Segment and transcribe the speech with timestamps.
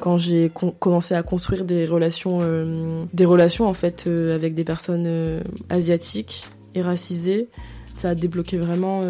[0.00, 4.64] quand j'ai commencé à construire des relations, euh, des relations en fait euh, avec des
[4.64, 7.48] personnes euh, asiatiques et racisées,
[7.98, 9.02] ça a débloqué vraiment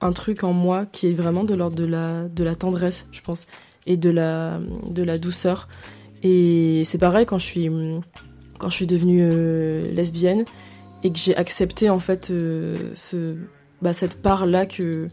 [0.00, 3.20] un truc en moi qui est vraiment de l'ordre de la, de la tendresse, je
[3.20, 3.46] pense,
[3.86, 4.58] et de la,
[4.88, 5.68] de la douceur.
[6.24, 7.70] Et c'est pareil quand je suis,
[8.58, 9.30] quand je suis devenue
[9.92, 10.44] lesbienne
[11.04, 13.36] et que j'ai accepté en fait ce,
[13.82, 15.06] bah, cette part là que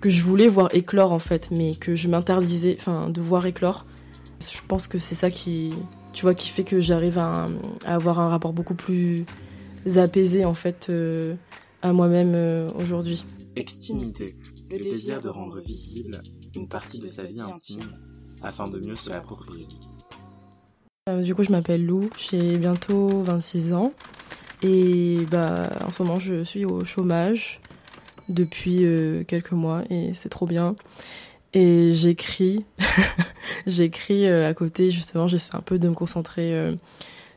[0.00, 3.86] que je voulais voir éclore en fait, mais que je m'interdisais, enfin, de voir éclore
[4.52, 5.72] je pense que c'est ça qui,
[6.12, 7.48] tu vois, qui fait que j'arrive à,
[7.84, 9.24] avoir un rapport beaucoup plus
[9.96, 11.34] apaisé en fait euh,
[11.82, 13.24] à moi-même euh, aujourd'hui.
[13.56, 14.36] Extimité,
[14.70, 16.22] le désir de rendre visible
[16.54, 17.92] une partie de sa vie intime
[18.42, 19.66] afin de mieux se l'approprier.
[21.08, 23.92] Euh, du coup, je m'appelle Lou, j'ai bientôt 26 ans
[24.62, 27.60] et bah en ce moment je suis au chômage
[28.30, 28.86] depuis
[29.28, 30.74] quelques mois et c'est trop bien.
[31.54, 32.64] Et j'écris,
[33.66, 36.74] j'écris euh, à côté, justement, j'essaie un peu de me concentrer euh,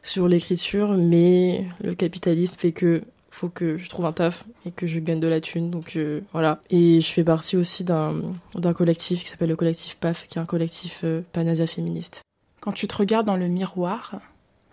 [0.01, 4.88] sur l'écriture, mais le capitalisme fait que faut que je trouve un taf et que
[4.88, 6.59] je gagne de la thune, donc euh, voilà.
[6.72, 8.33] Et je fais partie aussi d'un
[8.73, 12.22] collectif qui s'appelle le collectif PAF, qui est un collectif Panasia féministe.
[12.59, 14.13] Quand tu te regardes dans le miroir,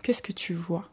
[0.01, 0.89] qu'est-ce que tu vois?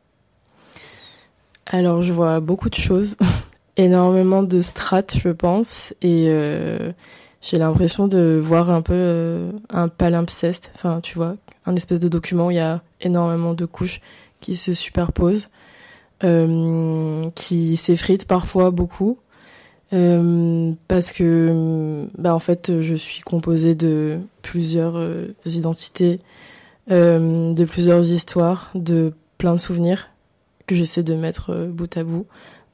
[1.65, 3.17] Alors, je vois beaucoup de choses,
[3.79, 6.29] énormément de strates, je pense, et
[7.43, 11.37] j'ai l'impression de voir un peu euh, un palimpseste, enfin tu vois,
[11.67, 14.01] un espèce de document où il y a énormément de couches
[14.41, 15.51] qui se superposent,
[16.23, 19.19] euh, qui s'effritent parfois beaucoup,
[19.93, 25.05] euh, parce que bah en fait je suis composée de plusieurs
[25.45, 26.21] identités,
[26.89, 30.11] de plusieurs histoires, de plein de souvenirs
[30.67, 32.27] que j'essaie de mettre bout à bout.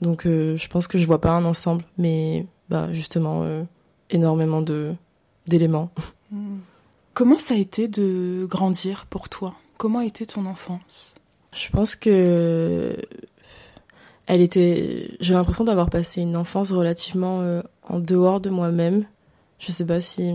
[0.03, 3.65] Donc je pense que je vois pas un ensemble, mais bah justement
[4.11, 4.95] énormément de
[5.47, 5.91] d'éléments.
[7.15, 9.55] Comment ça a été de grandir pour toi?
[9.77, 11.15] Comment était ton enfance?
[11.53, 12.97] Je pense que
[14.29, 15.11] elle était.
[15.21, 19.05] J'ai l'impression d'avoir passé une enfance relativement euh, en dehors de moi-même.
[19.59, 20.33] Je sais pas si.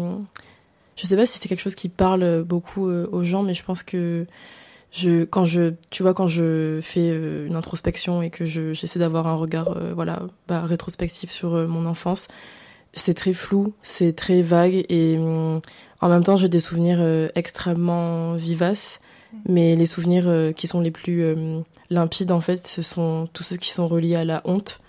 [0.96, 3.64] Je sais pas si c'est quelque chose qui parle beaucoup euh, aux gens, mais je
[3.64, 4.26] pense que
[4.92, 9.28] je, quand je, tu vois, quand je fais euh, une introspection et que j'essaie d'avoir
[9.28, 12.28] un regard, voilà, bah, rétrospectif sur mon enfance,
[12.94, 15.60] c'est très flou, c'est très vague et hum,
[16.02, 19.00] en même temps j'ai des souvenirs euh, extrêmement vivaces,
[19.48, 23.44] mais les souvenirs euh, qui sont les plus hum, limpides en fait, ce sont tous
[23.44, 24.80] ceux qui sont reliés à la honte.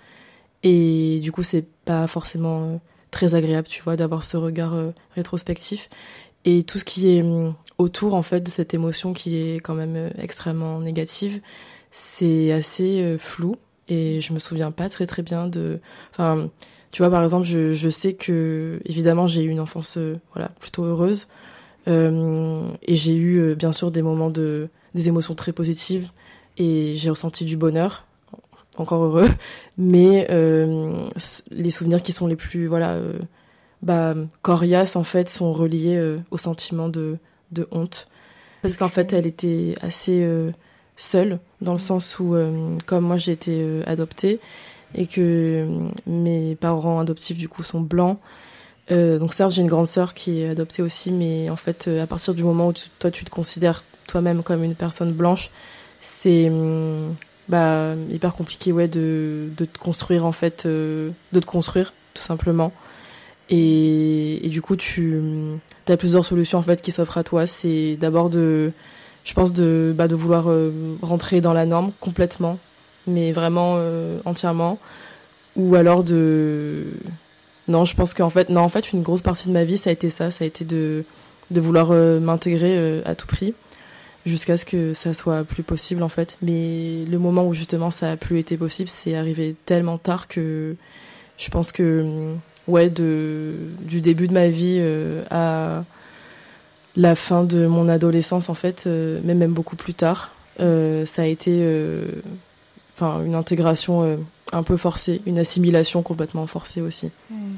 [0.62, 2.76] Et du coup c'est pas forcément euh,
[3.10, 4.74] très agréable, tu vois, d'avoir ce regard
[5.14, 5.88] rétrospectif.
[6.44, 9.74] Et tout ce qui est hum, autour en fait de cette émotion qui est quand
[9.74, 11.40] même extrêmement négative,
[11.90, 13.56] c'est assez flou
[13.88, 15.80] et je me souviens pas très très bien de
[16.12, 16.50] enfin
[16.94, 20.50] tu vois, par exemple, je, je sais que, évidemment, j'ai eu une enfance euh, voilà,
[20.60, 21.26] plutôt heureuse.
[21.88, 24.68] Euh, et j'ai eu, euh, bien sûr, des moments de.
[24.94, 26.10] des émotions très positives.
[26.56, 28.06] Et j'ai ressenti du bonheur,
[28.76, 29.28] encore heureux.
[29.76, 30.28] Mais
[31.50, 32.68] les souvenirs qui sont les plus.
[32.68, 32.96] voilà.
[33.82, 36.00] bah, coriaces, en fait, sont reliés
[36.30, 37.18] au sentiment de,
[37.50, 38.06] de honte.
[38.62, 40.24] Parce qu'en fait, elle était assez
[40.96, 42.36] seule, dans le sens où,
[42.86, 44.40] comme moi, j'ai été adoptée
[44.94, 48.18] et que euh, mes parents adoptifs du coup sont blancs.
[48.90, 52.02] Euh, donc certes j'ai une grande sœur qui est adoptée aussi, mais en fait euh,
[52.02, 55.50] à partir du moment où toi tu te considères toi-même comme une personne blanche,
[56.00, 56.52] c'est
[57.48, 62.72] bah hyper compliqué ouais de, de te construire en fait, de te construire tout simplement.
[63.50, 65.22] Et, du coup tu
[65.88, 67.46] as plusieurs solutions en fait qui s'offrent à toi.
[67.46, 68.72] C'est d'abord de,
[69.24, 70.46] je pense de bah, de vouloir
[71.02, 72.58] rentrer dans la norme complètement
[73.06, 73.78] mais vraiment
[74.24, 74.78] entièrement.
[75.56, 76.86] Ou alors de
[77.68, 79.90] non, je pense qu'en fait, non, en fait, une grosse partie de ma vie, ça
[79.90, 81.04] a été ça, ça a été de,
[81.50, 83.54] de vouloir euh, m'intégrer euh, à tout prix,
[84.26, 86.36] jusqu'à ce que ça soit plus possible, en fait.
[86.42, 90.76] Mais le moment où justement ça a plus été possible, c'est arrivé tellement tard que
[91.38, 92.34] je pense que,
[92.68, 95.84] ouais, de, du début de ma vie euh, à
[96.96, 101.62] la fin de mon adolescence, en fait, mais même beaucoup plus tard, ça a été,
[102.94, 104.18] enfin, une intégration
[104.52, 107.10] un peu forcée, une assimilation complètement forcée aussi.
[107.30, 107.56] Hmm.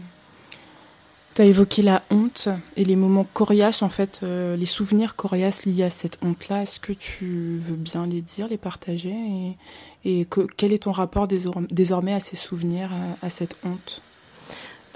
[1.34, 5.66] Tu as évoqué la honte et les moments coriaces, en fait, euh, les souvenirs coriaces
[5.66, 6.62] liés à cette honte-là.
[6.62, 9.14] Est-ce que tu veux bien les dire, les partager
[10.04, 12.90] Et, et quel est ton rapport désormais à ces souvenirs,
[13.20, 14.00] à, cette honte?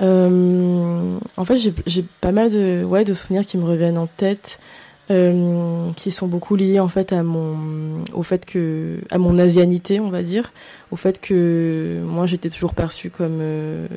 [0.01, 1.57] Euh, En fait,
[1.87, 4.59] j'ai pas mal de, ouais, de souvenirs qui me reviennent en tête.
[5.11, 9.99] Euh, qui sont beaucoup liés en fait à mon au fait que à mon asianité
[9.99, 10.53] on va dire.
[10.93, 13.89] Au fait que moi j'étais toujours perçue comme euh,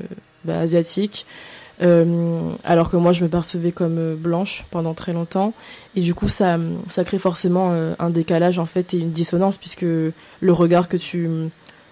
[0.43, 1.27] bah, asiatique.
[1.79, 5.53] Alors que moi je me percevais comme blanche pendant très longtemps.
[5.95, 6.57] Et du coup ça
[6.89, 10.13] ça crée forcément un décalage en fait et une dissonance puisque le
[10.51, 11.29] regard que tu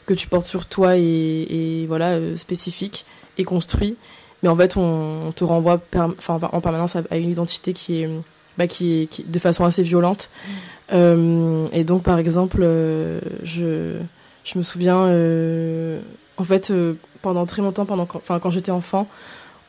[0.08, 3.06] que tu portes sur toi est, est voilà spécifique
[3.38, 3.98] et construit
[4.44, 8.10] mais en fait on, te renvoie en permanence à une identité qui est
[8.58, 10.30] bah, qui, qui, de façon assez violente.
[10.30, 10.52] Mm.
[10.94, 13.98] Euh, et donc, par exemple, euh, je,
[14.44, 16.00] je me souviens, euh,
[16.38, 16.74] en fait,
[17.22, 19.08] pendant très longtemps, pendant, enfin, quand j'étais enfant,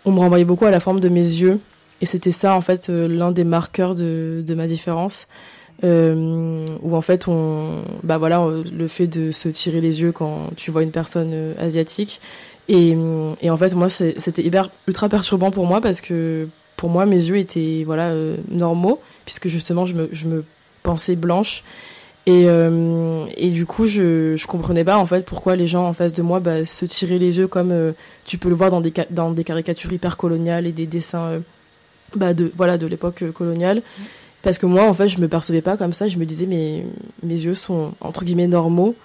[0.04, 1.60] on me renvoyait beaucoup à la forme de mes yeux.
[2.00, 5.26] Et c'était ça, en fait, l'un des marqueurs de, de ma différence.
[5.84, 10.50] Euh, où en fait on bah voilà le fait de se tirer les yeux quand
[10.54, 12.20] tu vois une personne asiatique
[12.68, 12.96] et,
[13.40, 16.48] et en fait moi c'était hyper ultra perturbant pour moi parce que
[16.82, 20.44] pour moi, mes yeux étaient voilà euh, normaux, puisque justement, je me, je me
[20.82, 21.62] pensais blanche.
[22.26, 25.92] Et, euh, et du coup, je, je comprenais pas en fait pourquoi les gens en
[25.92, 27.92] face de moi bah, se tiraient les yeux comme euh,
[28.24, 31.40] tu peux le voir dans des, dans des caricatures hyper coloniales et des dessins
[32.16, 33.82] bah, de voilà de l'époque coloniale.
[34.42, 36.08] Parce que moi, en fait, je me percevais pas comme ça.
[36.08, 36.84] Je me disais, mais
[37.22, 38.96] mes yeux sont entre guillemets normaux.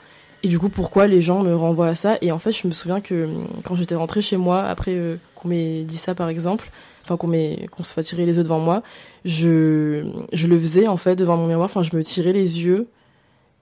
[0.43, 2.17] Et du coup, pourquoi les gens me renvoient à ça?
[2.21, 3.27] Et en fait, je me souviens que
[3.63, 6.69] quand j'étais rentrée chez moi, après qu'on m'ait dit ça par exemple,
[7.03, 7.31] enfin qu'on
[7.71, 8.83] qu'on se fasse tirer les yeux devant moi,
[9.25, 12.87] je, je le faisais en fait devant mon miroir, enfin je me tirais les yeux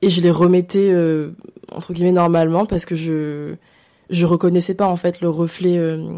[0.02, 1.32] et je les remettais euh,
[1.72, 3.56] entre guillemets normalement parce que je
[4.10, 6.18] je reconnaissais pas en fait le reflet euh,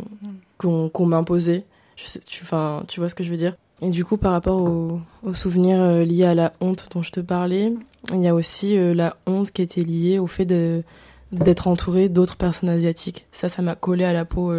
[0.58, 1.64] qu'on qu'on m'imposait.
[1.96, 3.56] Je sais, tu, enfin, tu vois ce que je veux dire?
[3.82, 7.20] Et du coup, par rapport aux, souvenirs euh, liés à la honte dont je te
[7.20, 7.74] parlais,
[8.12, 12.70] il y a aussi la honte qui était liée au fait d'être entouré d'autres personnes
[12.70, 13.26] asiatiques.
[13.32, 14.52] Ça, ça m'a collé à la peau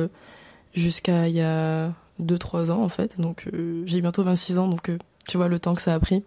[0.75, 1.93] jusqu'à il y a
[2.23, 3.21] 2-3 ans en fait.
[3.21, 5.99] Donc euh, j'ai bientôt 26 ans, donc euh, tu vois le temps que ça a
[6.01, 6.23] pris.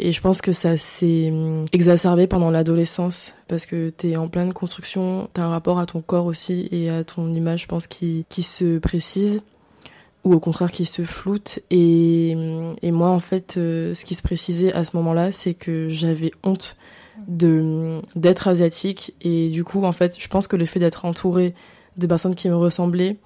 [0.00, 4.52] Et je pense que ça s'est hum, exacerbé pendant l'adolescence parce que t'es en pleine
[4.52, 8.24] construction, t'as un rapport à ton corps aussi et à ton image, je pense, qui
[8.30, 9.40] se précise
[10.24, 11.60] ou au contraire qui se floute.
[11.70, 12.34] Et,
[12.84, 16.76] moi, en fait, euh, ce qui se précisait à ce moment-là, c'est que j'avais honte
[17.26, 21.54] d'être asiatique et du coup, en fait, je pense que le fait d'être entourée
[21.96, 23.16] de personnes qui me ressemblaient,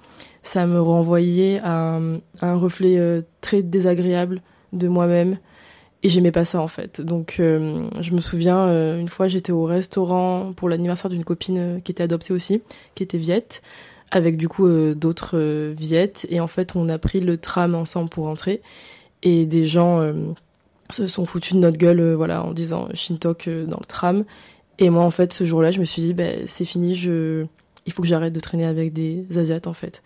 [0.42, 2.00] ça me renvoyait à,
[2.40, 4.42] un reflet euh, très désagréable
[4.72, 5.38] de moi-même
[6.02, 7.00] et j'aimais pas ça en fait.
[7.00, 8.66] Donc euh, je me souviens
[8.98, 12.62] une fois j'étais au restaurant pour l'anniversaire d'une copine qui était adoptée aussi,
[12.96, 13.62] qui était viette,
[14.12, 16.26] avec du coup d'autres viettes.
[16.30, 18.62] Et en fait on a pris le tram ensemble pour rentrer.
[19.24, 20.00] Et des gens
[20.90, 24.24] se sont foutus de notre gueule voilà en disant Shintok dans le tram.
[24.78, 27.46] Et moi en fait ce jour-là je me suis dit bah, c'est fini je
[27.86, 30.02] il faut que j'arrête de traîner avec des asiates en fait.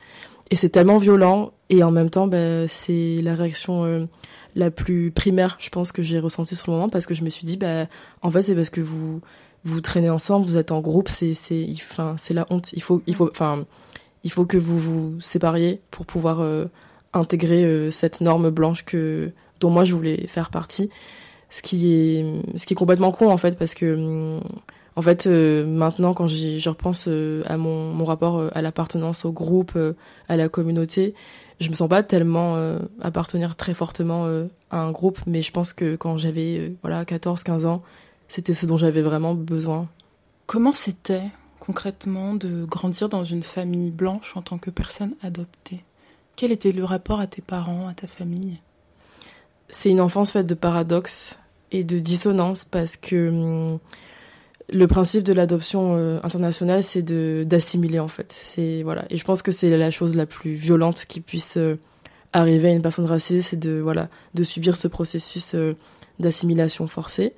[0.51, 1.53] Et c'est tellement violent.
[1.69, 4.07] Et en même temps bah, c'est la réaction euh,
[4.55, 6.89] la plus primaire je pense que j'ai ressentie sur le moment.
[6.89, 7.87] Parce que je me suis dit bah
[8.23, 9.21] en fait c'est parce que vous
[9.65, 12.73] vous traînez ensemble, vous êtes en groupe, c'est c'est enfin c'est la honte.
[12.73, 13.67] Il faut il faut enfin
[14.27, 16.65] il faut que vous vous sépariez pour pouvoir euh,
[17.13, 19.31] intégrer euh, cette norme blanche que
[19.61, 20.91] dont moi je voulais faire partie.
[21.49, 22.25] Ce qui est
[22.57, 24.41] ce qui est complètement con en fait parce que
[24.97, 29.79] en fait, euh, maintenant, quand je repense à mon, mon rapport à l'appartenance au groupe,
[30.29, 31.15] à la communauté,
[31.61, 32.57] je me sens pas tellement
[33.01, 34.27] appartenir très fortement
[34.71, 37.83] à un groupe, mais je pense que quand j'avais voilà 14-15 ans,
[38.27, 39.87] c'était ce dont j'avais vraiment besoin.
[40.47, 41.31] Comment c'était?
[41.67, 45.83] Concrètement de grandir dans une famille blanche en tant que personne adoptée?
[46.37, 48.59] Quel était le rapport à tes parents, à ta famille?
[49.69, 51.39] C'est une enfance faite de paradoxes
[51.73, 53.79] et de dissonances parce que hum,
[54.69, 58.33] le principe de l'adoption euh, internationale, c'est d'assimiler en fait.
[58.33, 61.79] C'est voilà, et je pense que c'est la chose la plus violente qui puisse euh,
[62.33, 65.75] arriver à une personne raciste, c'est de voilà, de subir ce processus euh,
[66.21, 67.35] d'assimilation forcée.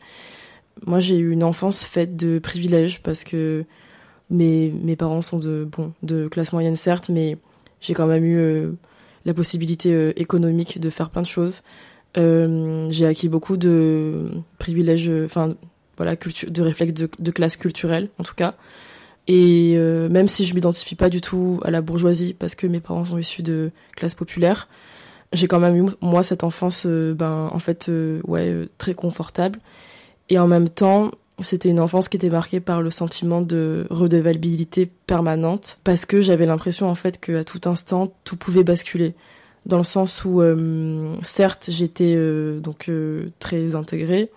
[0.87, 3.65] moi j'ai eu une enfance faite de privilèges parce que
[4.31, 7.37] mes, mes parents sont de, bon, de classe moyenne certes, mais
[7.81, 8.69] j'ai quand même eu
[9.25, 11.63] la possibilité économique de faire plein de choses.
[12.17, 15.55] j'ai acquis beaucoup de privilèges, enfin
[15.97, 18.55] voilà, de réflexes de, classe culturelle en tout cas.
[19.29, 23.05] Et même si je m'identifie pas du tout à la bourgeoisie parce que mes parents
[23.05, 24.69] sont issus de classe populaire,
[25.33, 28.95] j'ai quand même eu moi cette enfance euh, ben en fait euh, ouais euh, très
[28.95, 29.59] confortable
[30.29, 34.87] et en même temps c'était une enfance qui était marquée par le sentiment de redevabilité
[35.07, 39.15] permanente parce que j'avais l'impression en fait qu'à tout instant tout pouvait basculer.
[39.67, 40.43] Dans le sens où
[41.23, 42.17] certes j'étais
[42.61, 42.91] donc
[43.39, 44.31] très intégrée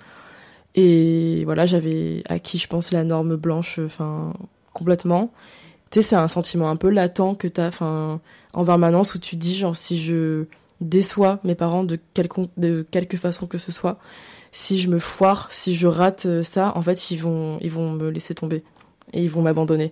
[0.76, 4.34] et voilà j'avais acquis je pense la norme blanche enfin
[4.74, 5.32] complètement.
[5.90, 8.20] Tu sais c'est un sentiment un peu latent que t'as enfin
[8.54, 10.46] en permanence où tu dis genre si je
[10.82, 12.00] déçois mes parents de,
[12.58, 14.00] de quelque façon que ce soit,
[14.52, 17.92] si je me foire, si je rate euh, ça, en fait, ils vont, ils vont
[17.92, 18.64] me laisser tomber
[19.14, 19.92] et ils vont m'abandonner.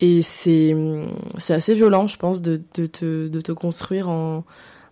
[0.00, 0.74] Et c'est,
[1.36, 4.44] c'est assez violent, je pense, de, te, de te construire en,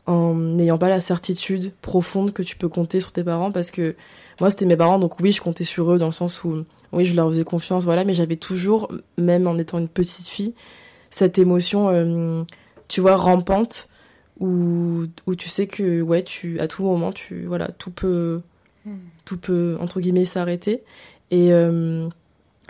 [0.07, 3.95] n'ayant pas la certitude profonde que tu peux compter sur tes parents parce que
[4.41, 7.05] moi, c'était mes parents, donc oui, je comptais sur eux dans le sens où, oui,
[7.05, 10.55] je leur faisais confiance, voilà, mais j'avais toujours, même en étant une petite fille,
[11.11, 12.43] cette émotion, euh,
[12.88, 13.88] tu vois, rampante
[14.41, 18.41] où, où tu sais que ouais tu à tout moment tu voilà tout peut
[18.88, 18.99] hmm.
[19.25, 20.83] tout peut entre guillemets s'arrêter
[21.30, 22.09] et euh,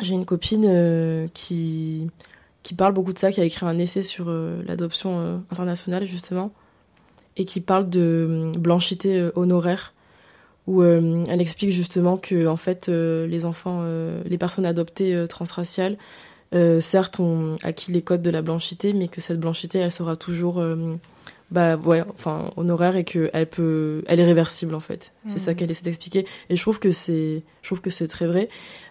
[0.00, 2.08] j'ai une copine euh, qui
[2.62, 6.52] qui parle beaucoup de ça qui a écrit un essai sur euh, l'adoption internationale justement
[7.36, 9.94] et qui parle de blanchité honoraire
[10.66, 13.84] où elle explique justement que en fait les enfants
[14.24, 15.96] les personnes adoptées transraciales
[16.80, 20.60] certes ont acquis les codes de la blanchité mais que cette blanchité elle sera toujours
[21.50, 25.14] bah ouais enfin honoraire et que elle peut elle est réversible en fait.
[25.26, 25.56] C'est ça mhm.
[25.56, 26.26] qu'elle essaie d'expliquer.
[26.50, 28.50] Et je trouve que c'est je trouve que c'est très vrai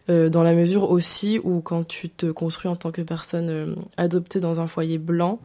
[0.10, 3.76] euh, dans la mesure aussi où quand tu te construis en tant que personne euh,
[3.98, 5.40] adoptée dans un foyer blanc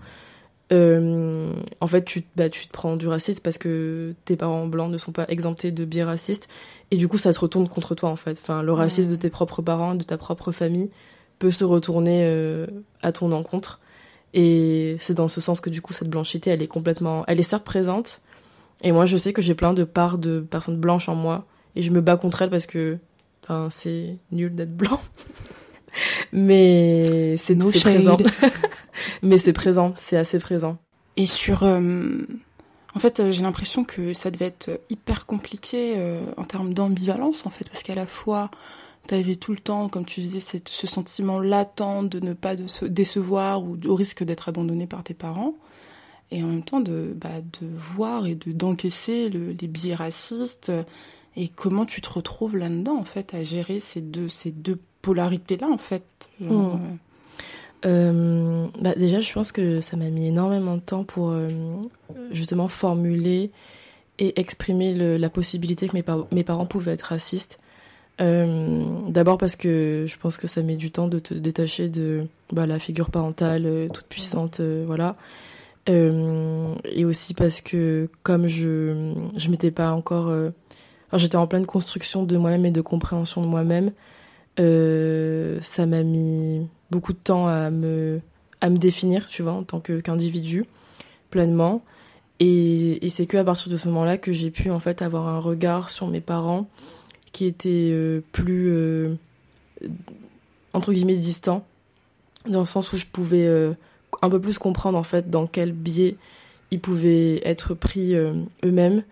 [0.73, 4.91] euh, en fait tu bah, tu te prends du racisme parce que tes parents blancs
[4.91, 6.49] ne sont pas exemptés de biais racistes.
[6.91, 8.39] Et du coup ça se retourne contre toi en fait.
[8.41, 10.89] Enfin le racisme de tes propres parents de ta propre famille
[11.39, 12.67] peut se retourner
[13.03, 13.81] à ton encontre
[14.35, 17.45] et c'est dans ce sens que du coup cette blanchité, elle est complètement, elle est
[17.45, 18.23] certes présente.
[18.83, 21.47] Et moi, je sais que j'ai plein de parts de personnes blanches en moi,
[21.77, 22.99] et je me bats contre elles parce que,
[23.45, 25.01] enfin, c'est nul d'être blanc.
[26.33, 28.17] Mais c'est no présent.
[29.23, 30.79] Mais c'est présent, c'est assez présent.
[31.17, 31.81] Et sur, euh,
[32.95, 37.47] en fait, euh, j'ai l'impression que ça devait être hyper compliqué euh, en termes d'ambivalence,
[37.47, 38.51] en fait, parce qu'à la fois
[39.09, 42.85] tu tout le temps, comme tu disais, ce sentiment latent de ne pas de se
[42.85, 45.55] décevoir ou au risque d'être abandonné par tes parents.
[46.31, 50.73] Et en même temps, de, bah, de voir et de d'encaisser les biais racistes.
[51.37, 55.69] Et comment tu te retrouves là-dedans, en fait, à gérer ces deux, ces deux polarités-là,
[55.69, 56.05] en fait.
[56.41, 56.77] Hmm.
[57.85, 61.51] Euh, bah déjà, je pense que ça m'a mis énormément de temps pour euh,
[62.31, 63.51] justement formuler
[64.19, 67.59] et exprimer la possibilité que mes, mes parents pouvaient être racistes.
[68.23, 72.27] Euh, d'abord parce que je pense que ça met du temps de te détacher de
[72.53, 75.17] bah, la figure parentale euh, toute puissante, euh, voilà.
[75.89, 80.33] et aussi parce que comme je je m'étais pas encore,
[81.15, 83.91] j'étais en pleine construction de moi-même et de compréhension de moi-même,
[84.57, 88.21] ça m'a mis beaucoup de temps à me
[88.61, 90.67] à me définir, tu vois, en tant qu'individu
[91.31, 91.83] pleinement.
[92.39, 95.27] Et, et c'est que à partir de ce moment-là que j'ai pu en fait avoir
[95.27, 96.69] un regard sur mes parents
[97.33, 99.15] qui était euh, plus euh,
[100.73, 101.65] entre guillemets distant.
[102.47, 103.73] Dans le sens où je pouvais euh,
[104.21, 106.17] un peu plus comprendre en fait dans quel biais
[106.71, 109.03] ils pouvaient être pris eux-mêmes.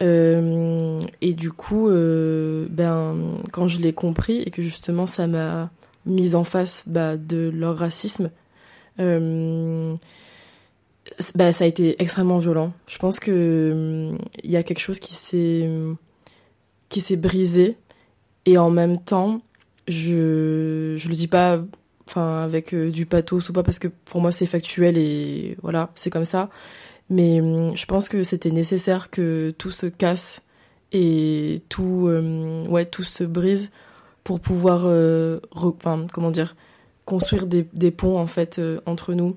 [0.00, 3.16] Et du coup ben
[3.52, 5.70] quand je l'ai compris et que justement ça m'a
[6.06, 8.30] mise en face bah, de leur racisme
[11.34, 12.72] bah, ça a été extrêmement violent.
[12.86, 14.12] Je pense que
[14.42, 15.68] il y a quelque chose qui s'est
[16.90, 17.78] qui s'est brisé.
[18.44, 19.40] Et en même temps
[19.88, 21.60] je je le dis pas
[22.08, 25.90] enfin avec euh, du pathos ou pas parce que pour moi c'est factuel et voilà
[25.94, 26.50] c'est comme ça.
[27.10, 30.42] Mais hum, je pense que c'était nécessaire que tout se casse
[30.92, 33.70] et tout hum, ouais tout se brise
[34.24, 35.40] pour pouvoir euh,
[36.12, 36.56] comment dire
[37.04, 39.36] construire des, des ponts en fait euh, entre nous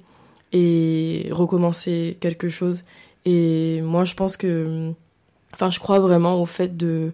[0.52, 2.84] et recommencer quelque chose.
[3.26, 4.96] Et moi je pense que hum,
[5.54, 7.14] enfin je crois vraiment au fait de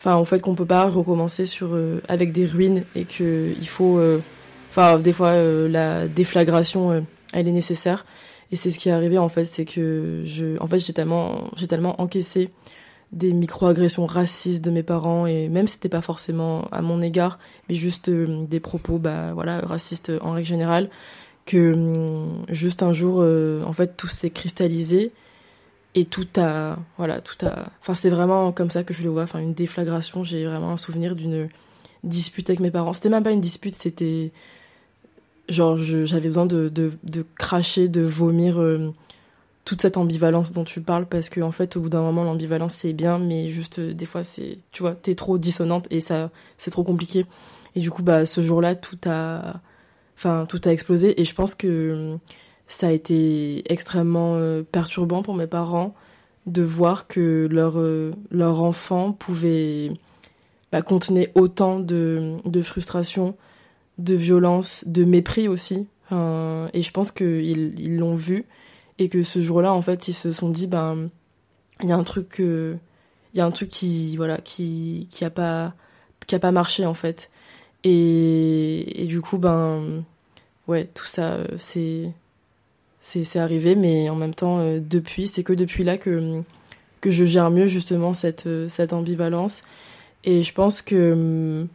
[0.00, 3.68] enfin en fait qu'on peut pas recommencer sur euh, avec des ruines et que il
[3.68, 4.20] faut euh,
[4.70, 8.04] enfin des fois euh, la déflagration elle est nécessaire.
[8.52, 11.50] Et c'est ce qui est arrivé en fait c'est que je en fait j'ai tellement
[11.56, 12.50] j'ai tellement encaissé
[13.12, 17.38] des micro-agressions racistes de mes parents et même si c'était pas forcément à mon égard
[17.68, 20.90] mais juste des propos bah voilà racistes en règle générale
[21.46, 25.12] que hum, juste un jour euh, en fait tout s'est cristallisé
[25.94, 29.24] et tout a voilà tout a enfin c'est vraiment comme ça que je le vois.
[29.24, 31.48] Enfin une déflagration j'ai vraiment un souvenir d'une
[32.04, 32.92] dispute avec mes parents.
[32.92, 34.32] C'était même pas une dispute c'était
[35.48, 38.92] genre j'avais besoin de, de, de, cracher de vomir euh,
[39.64, 42.74] toute cette ambivalence dont tu parles parce que en fait au bout d'un moment l'ambivalence
[42.74, 46.30] c'est bien mais juste euh, des fois c'est tu vois t'es trop dissonante et ça
[46.58, 47.26] c'est trop compliqué.
[47.74, 49.60] Et du coup bah ce jour-là tout a
[50.16, 51.20] enfin tout a explosé.
[51.20, 52.16] Et je pense que
[52.72, 55.94] ça a été extrêmement euh, perturbant pour mes parents
[56.46, 59.92] de voir que leur euh, leur enfant pouvait
[60.72, 63.36] bah, contenir autant de, de frustration
[63.98, 65.86] de violence de mépris aussi.
[66.12, 68.46] Et je pense qu'ils ils l'ont vu
[68.98, 71.08] et que ce jour-là en fait ils se sont dit ben
[71.82, 72.42] il y a un truc
[73.34, 75.74] il y a un truc qui voilà qui qui a pas
[76.26, 77.30] qui a pas marché en fait.
[77.84, 80.04] Et, et du coup ben
[80.68, 82.12] ouais tout ça euh, c'est
[83.00, 86.42] c'est arrivé mais en même temps euh, depuis c'est que depuis là que
[87.00, 89.62] que je gère mieux justement cette euh, cette ambivalence
[90.24, 91.66] et je pense que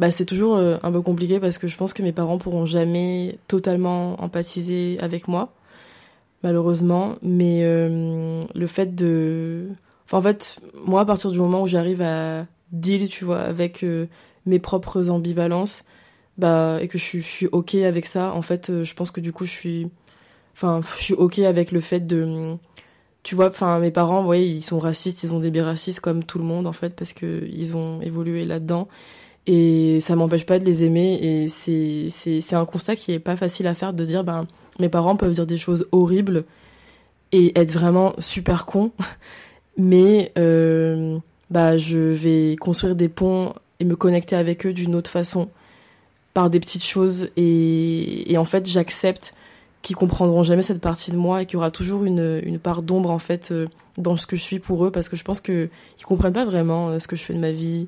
[0.00, 3.38] bah, c'est toujours un peu compliqué parce que je pense que mes parents pourront jamais
[3.46, 5.52] totalement empathiser avec moi
[6.44, 7.16] malheureusement.
[7.22, 9.66] Mais euh, le fait de.
[10.12, 14.06] En fait, moi, à partir du moment où j'arrive à deal, tu vois, avec euh,
[14.46, 15.82] mes propres ambivalences,
[16.38, 19.32] bah, et que je, suis OK avec ça, en fait, euh, je pense que du
[19.32, 19.88] coup, je suis.
[20.54, 22.56] Enfin, je suis OK avec le fait de.
[23.22, 26.38] Tu vois, enfin, mes parents, vous ils sont racistes, ils ont des racistes comme tout
[26.38, 28.88] le monde, en fait, parce qu'ils ont évolué là-dedans.
[29.46, 31.18] Et ça m'empêche pas de les aimer.
[31.22, 34.46] Et c'est un constat qui est pas facile à faire de dire, ben
[34.78, 36.44] mes parents peuvent dire des choses horribles
[37.32, 38.92] et être vraiment super cons,
[39.76, 41.18] mais euh,
[41.50, 45.48] bah, je vais construire des ponts et me connecter avec eux d'une autre façon,
[46.32, 47.28] par des petites choses.
[47.36, 49.34] Et, et en fait, j'accepte
[49.84, 52.82] qu'ils comprendront jamais cette partie de moi et qu'il y aura toujours une, une part
[52.82, 55.40] d'ombre en fait euh, dans ce que je suis pour eux parce que je pense
[55.40, 55.68] que
[56.00, 57.86] ils comprennent pas vraiment euh, ce que je fais de ma vie,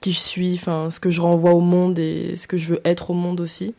[0.00, 2.80] qui je suis, enfin ce que je renvoie au monde et ce que je veux
[2.84, 3.74] être au monde aussi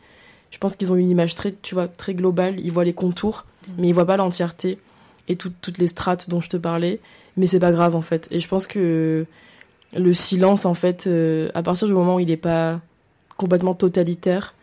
[0.50, 2.58] je pense qu'ils ont une image très, tu vois, très globale.
[2.60, 3.72] Ils voient les contours, mm.
[3.78, 4.78] mais ils voient pas l'entièreté
[5.28, 7.00] et toutes les strates dont je te parlais.
[7.36, 8.26] Mais c'est pas grave en fait.
[8.30, 9.26] Et je pense que
[9.94, 12.80] le silence, en fait, euh, à partir du moment où il est pas
[13.36, 14.54] complètement totalitaire,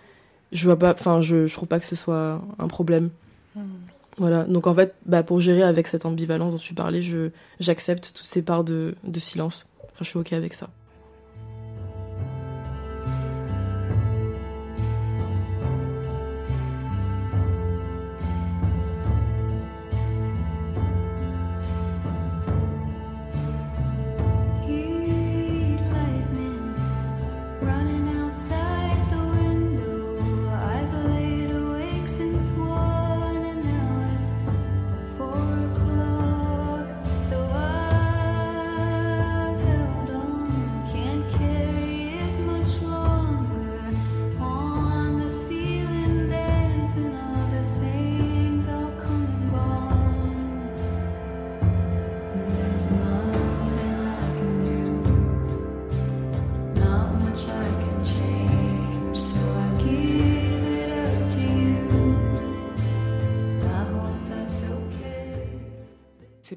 [0.51, 3.09] je vois pas, enfin, je, je trouve pas que ce soit un problème.
[4.17, 4.43] Voilà.
[4.45, 7.29] Donc en fait, bah, pour gérer avec cette ambivalence dont tu parlais, je
[7.59, 9.67] j'accepte toutes ces parts de, de silence.
[9.83, 10.69] Enfin, je suis ok avec ça.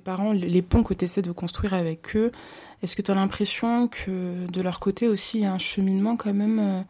[0.01, 2.33] Parents, les ponts que tu essaies de construire avec eux,
[2.83, 6.17] est-ce que tu as l'impression que de leur côté aussi, il y a un cheminement
[6.17, 6.83] quand même euh,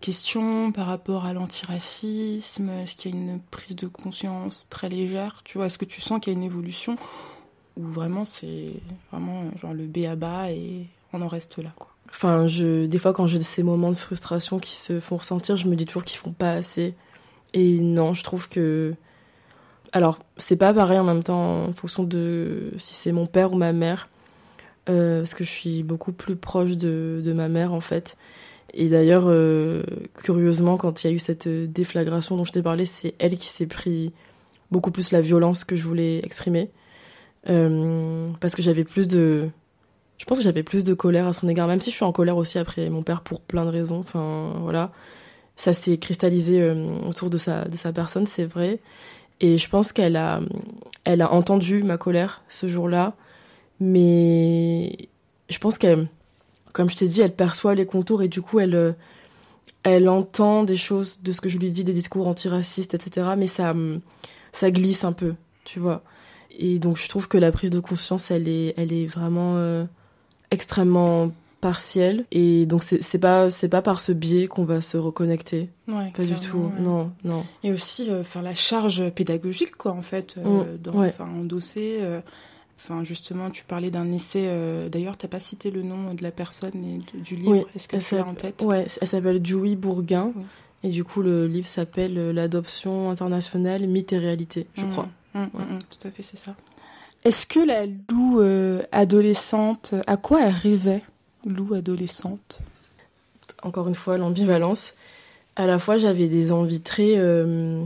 [0.00, 2.70] question par rapport à l'antiracisme?
[2.70, 5.42] Est-ce qu'il y a une prise de conscience très légère?
[5.44, 6.96] Tu vois, est-ce que tu sens qu'il y a une évolution?
[7.76, 8.72] Ou vraiment c'est
[9.10, 11.70] vraiment genre le B à bas et on en reste là
[12.08, 15.66] Enfin, je, des fois quand j'ai ces moments de frustration qui se font ressentir, je
[15.66, 16.94] me dis toujours qu'ils font pas assez.
[17.54, 18.94] Et non, je trouve que
[19.94, 23.56] alors, c'est pas pareil en même temps en fonction de si c'est mon père ou
[23.56, 24.08] ma mère.
[24.90, 28.16] Euh, parce que je suis beaucoup plus proche de, ma mère en fait.
[28.74, 29.84] Et d'ailleurs, euh,
[30.24, 33.46] curieusement, quand il y a eu cette déflagration dont je t'ai parlé, c'est elle qui
[33.46, 34.12] s'est pris
[34.72, 36.70] beaucoup plus la violence que je voulais exprimer.
[37.48, 39.48] Euh, parce que j'avais plus de.
[40.18, 42.12] Je pense que j'avais plus de colère à son égard, même si je suis en
[42.12, 44.00] colère aussi après mon père pour plein de raisons.
[44.00, 44.90] Enfin, voilà.
[45.54, 46.68] Ça s'est cristallisé
[47.08, 48.80] autour de sa, de sa personne, c'est vrai.
[49.40, 50.40] Et je pense qu'elle a,
[51.04, 53.14] elle a entendu ma colère ce jour-là,
[53.80, 55.08] mais
[55.48, 56.08] je pense qu'elle,
[56.72, 58.94] comme je t'ai dit, elle perçoit les contours et du coup elle,
[59.82, 63.30] elle entend des choses de ce que je lui dis, des discours antiracistes, etc.
[63.36, 63.74] Mais ça,
[64.52, 66.02] ça glisse un peu, tu vois.
[66.50, 69.84] et donc je trouve que la prise de conscience, elle est, elle est vraiment euh,
[70.50, 71.32] extrêmement
[71.68, 72.26] partielle.
[72.30, 75.70] Et donc c'est pas, c'est pas par ce biais qu'on va se reconnecter.
[75.88, 76.58] Ouais, Pas du tout.
[76.58, 76.80] ouais.
[76.80, 77.44] Non, non.
[77.62, 81.08] Et aussi euh, faire la charge pédagogique, quoi, en fait, euh, Mm, dans, ouais.
[81.08, 81.98] enfin, endosser.
[82.00, 82.20] euh,
[82.76, 84.46] Enfin, justement, tu parlais d'un essai.
[84.48, 87.52] euh, D'ailleurs, t'as pas cité le nom de la personne et de- du livre.
[87.52, 88.60] Oui, Est-ce que tu l'as en tête?
[88.62, 90.32] Ouais, elle s'appelle Dewey Bourguin.
[90.36, 90.42] Oui.
[90.82, 95.08] Et du coup, le livre s'appelle euh, L'adoption internationale, mythe et réalité, je Mm, crois.
[95.34, 96.52] mm, mm, mm, tout à fait, c'est ça.
[97.24, 101.02] Est-ce que la Lou euh, adolescente, à quoi elle rêvait,
[101.46, 102.60] Lou adolescente
[103.62, 104.94] Encore une fois, l'ambivalence.
[105.56, 107.82] À la fois, j'avais des envies très, euh,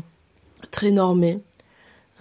[0.71, 1.41] très normées.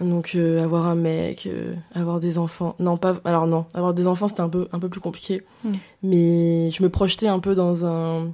[0.00, 2.76] Donc, euh, avoir un mec, euh, avoir des enfants.
[2.78, 3.16] Non, pas.
[3.24, 5.42] Alors, non, avoir des enfants, c'était un peu, un peu plus compliqué.
[5.64, 5.72] Mm.
[6.04, 8.32] Mais je me projetais un peu dans un.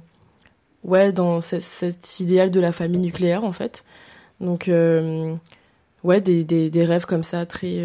[0.83, 3.83] Ouais, dans ce- cet idéal de la famille nucléaire, en fait.
[4.39, 4.69] Donc,
[6.03, 7.79] ouais, des, des, des rêves comme ça, très,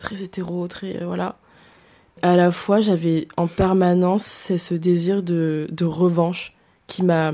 [0.00, 1.04] très hétéro, très.
[1.04, 1.36] voilà.
[2.22, 6.54] À la fois, j'avais en permanence ce désir de, revanche
[6.86, 7.32] qui m'a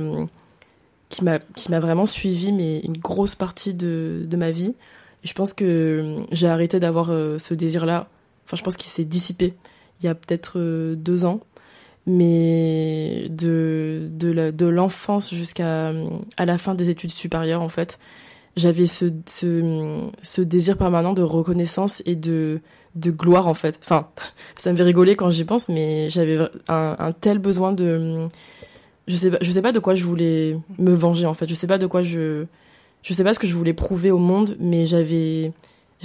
[1.09, 4.75] qui m'a qui m'a vraiment suivi mais une grosse partie de, ma vie.
[5.25, 8.09] Et je pense que j'ai arrêté d'avoir euh, ce désir là
[8.45, 9.55] enfin je pense qu'il s'est dissipé
[10.01, 11.41] il y a peut-être euh, deux ans.
[12.07, 15.93] Mais de de l'enfance jusqu'à
[16.37, 18.01] à la fin des études supérieures en fait
[18.57, 22.61] j'avais ce ce désir permanent de reconnaissance et de
[22.95, 23.79] de gloire en fait.
[23.83, 24.09] Enfin
[24.57, 28.29] ça me fait rigoler quand j'y pense mais j'avais un, tel besoin de
[29.09, 31.49] je sais pas je sais pas de quoi je voulais me venger en fait.
[31.49, 32.45] Je sais pas de quoi je
[33.03, 35.53] je sais pas ce que je voulais prouver au monde mais j'avais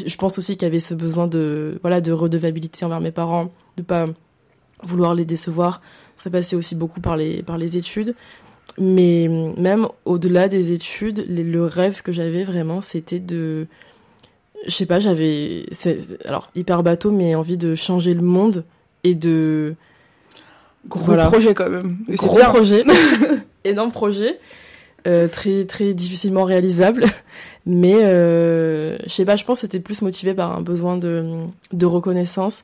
[0.05, 3.51] je pense aussi qu'il y avait ce besoin de voilà de redevabilité envers mes parents
[3.77, 4.05] de pas
[4.83, 5.81] vouloir les décevoir.
[6.17, 8.15] Ça passait aussi beaucoup par les par les études.
[8.79, 13.65] Mais même au-delà des études le rêve que j'avais vraiment c'était de
[14.65, 15.65] je sais pas j'avais
[16.25, 18.63] alors hyper bateau mais envie de changer le monde
[19.03, 19.75] et de
[20.87, 21.25] Gros Voilà.
[21.25, 21.97] projet quand même.
[22.09, 22.45] Gros bien.
[22.49, 22.83] projet,
[23.65, 24.39] énorme projet,
[25.05, 27.03] euh, très très difficilement réalisable,
[27.65, 31.25] mais euh, je sais pas, je pense que c'était plus motivé par un besoin de
[31.73, 32.63] de reconnaissance.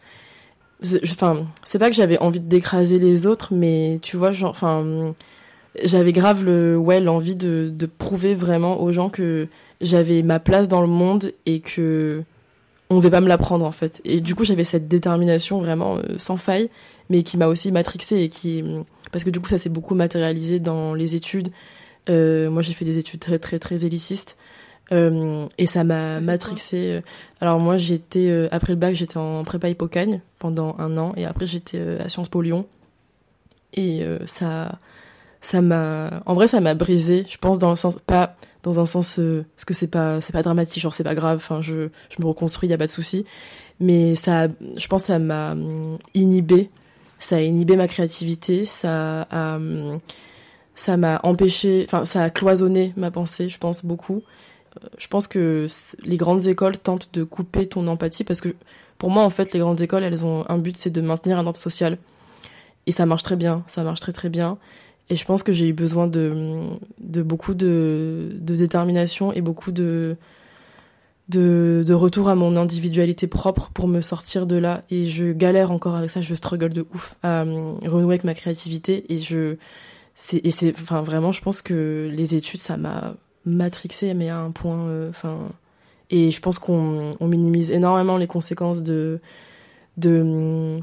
[1.03, 5.13] Enfin, c'est pas que j'avais envie d'écraser les autres, mais tu vois, genre, enfin,
[5.81, 9.47] j'avais grave le ouais l'envie de de prouver vraiment aux gens que
[9.83, 12.23] j'avais ma place dans le monde et que
[12.89, 14.01] on ne devait pas me la prendre en fait.
[14.05, 16.69] Et du coup, j'avais cette détermination vraiment euh, sans faille,
[17.09, 18.63] mais qui m'a aussi matrixée et qui
[19.11, 21.49] parce que du coup, ça s'est beaucoup matérialisé dans les études.
[22.09, 24.37] Euh, moi, j'ai fait des études très très très élitistes.
[24.91, 27.01] Euh, et ça m'a fait matrixée.
[27.41, 31.47] Alors moi, j'étais après le bac, j'étais en prépa Hippocagne pendant un an, et après
[31.47, 32.65] j'étais à Sciences Po Lyon.
[33.75, 34.77] Et ça,
[35.41, 37.25] ça m'a, en vrai, ça m'a brisé.
[37.27, 40.33] Je pense dans le sens, pas dans un sens, euh, parce que c'est pas, c'est
[40.33, 41.37] pas dramatique, genre c'est pas grave.
[41.37, 43.25] Enfin, je, je me reconstruis, y a pas de souci.
[43.79, 44.47] Mais ça,
[44.77, 46.69] je pense, ça m'a hum, inhibé.
[47.19, 48.65] Ça a inhibé ma créativité.
[48.65, 49.99] Ça a, hum,
[50.75, 53.49] ça m'a empêché, enfin, ça a cloisonné ma pensée.
[53.49, 54.21] Je pense beaucoup.
[54.83, 55.67] Euh, Je pense que
[56.03, 58.55] les grandes écoles tentent de couper ton empathie parce que
[58.97, 61.45] pour moi, en fait, les grandes écoles, elles ont un but, c'est de maintenir un
[61.45, 61.97] ordre social.
[62.87, 64.57] Et ça marche très bien, ça marche très très bien.
[65.09, 70.15] Et je pense que j'ai eu besoin de, beaucoup de, détermination et beaucoup de,
[71.89, 74.83] retour à mon individualité propre pour me sortir de là.
[74.89, 78.33] Et je galère encore avec ça, je struggle de ouf à euh, renouer avec ma
[78.33, 79.05] créativité.
[79.13, 79.57] Et je,
[80.31, 84.51] et c'est, enfin vraiment, je pense que les études, ça m'a matrixé, mais à un
[84.51, 85.37] point, euh, enfin,
[86.09, 89.19] et je pense qu'on on minimise énormément les conséquences de,
[89.97, 90.79] de,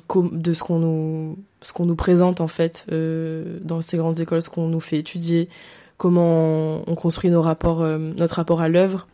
[0.53, 4.99] ce qu'on nous, présente en fait euh, dans ces grandes écoles, ce qu'on nous fait
[4.99, 5.49] étudier,
[5.96, 9.07] comment on construit nos rapports, euh, notre rapport à l'œuvre.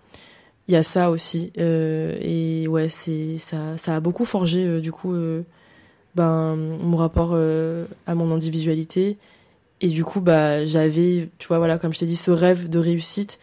[0.69, 5.15] Il y a ça aussi, euh, et ouais, ça, ça a beaucoup forgé du coup,
[6.17, 9.17] ben mon rapport à mon individualité.
[9.81, 12.81] Et du coup, bah j'avais, tu vois, voilà, comme je t'ai dit, ce rêve de
[12.81, 13.39] réussite,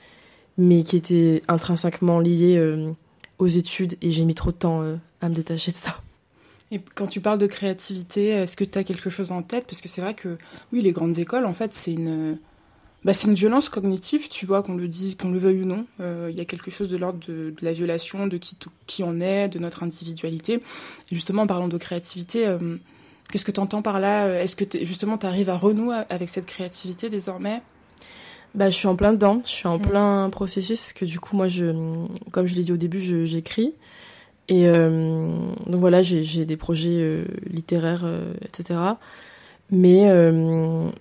[0.58, 2.62] mais qui était intrinsèquement lié
[3.40, 4.84] aux études, et j'ai mis trop de temps
[5.22, 5.96] à me détacher de ça.
[6.72, 9.66] Et quand tu parles de créativité, est-ce que tu as quelque chose en tête?
[9.68, 10.38] Parce que c'est vrai que,
[10.72, 12.38] oui, les grandes écoles, en fait, c'est une,
[13.04, 15.86] bah, c'est une violence cognitive, tu vois, qu'on le dit, qu'on le veuille ou non.
[16.00, 19.04] Euh, Il y a quelque chose de l'ordre de, de la violation, de qui, qui
[19.04, 20.54] on est, de notre individualité.
[20.56, 22.78] Et justement, en parlant de créativité, euh,
[23.32, 24.42] qu'est-ce que tu entends par là?
[24.42, 27.62] Est-ce que t'es- justement tu arrives à renouer avec cette créativité désormais?
[28.56, 29.82] Bah, je suis en plein dedans, je suis en Mm.
[29.82, 31.66] plein processus parce que du coup, moi, je,
[32.32, 33.74] comme je l'ai dit au début, je- j'écris.
[34.50, 38.80] Et euh, donc voilà, j'ai des projets euh, littéraires, euh, etc.
[39.72, 40.06] Mais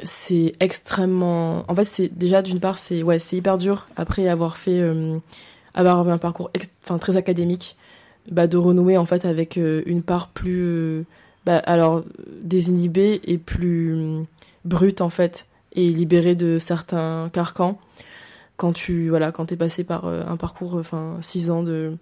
[0.03, 1.65] c'est extrêmement.
[1.69, 4.81] En fait, c'est déjà d'une part, c'est ouais, c'est hyper dur après avoir fait,
[5.75, 6.51] avoir un parcours
[6.85, 7.77] enfin très académique.
[8.31, 11.05] bah, de renouer en fait avec une part plus
[11.45, 12.05] bah, alors
[12.43, 14.25] désinhibée et plus
[14.65, 17.79] brute en fait et libérée de certains carcans
[18.57, 21.99] quand tu voilà quand es passé par un parcours enfin six ans de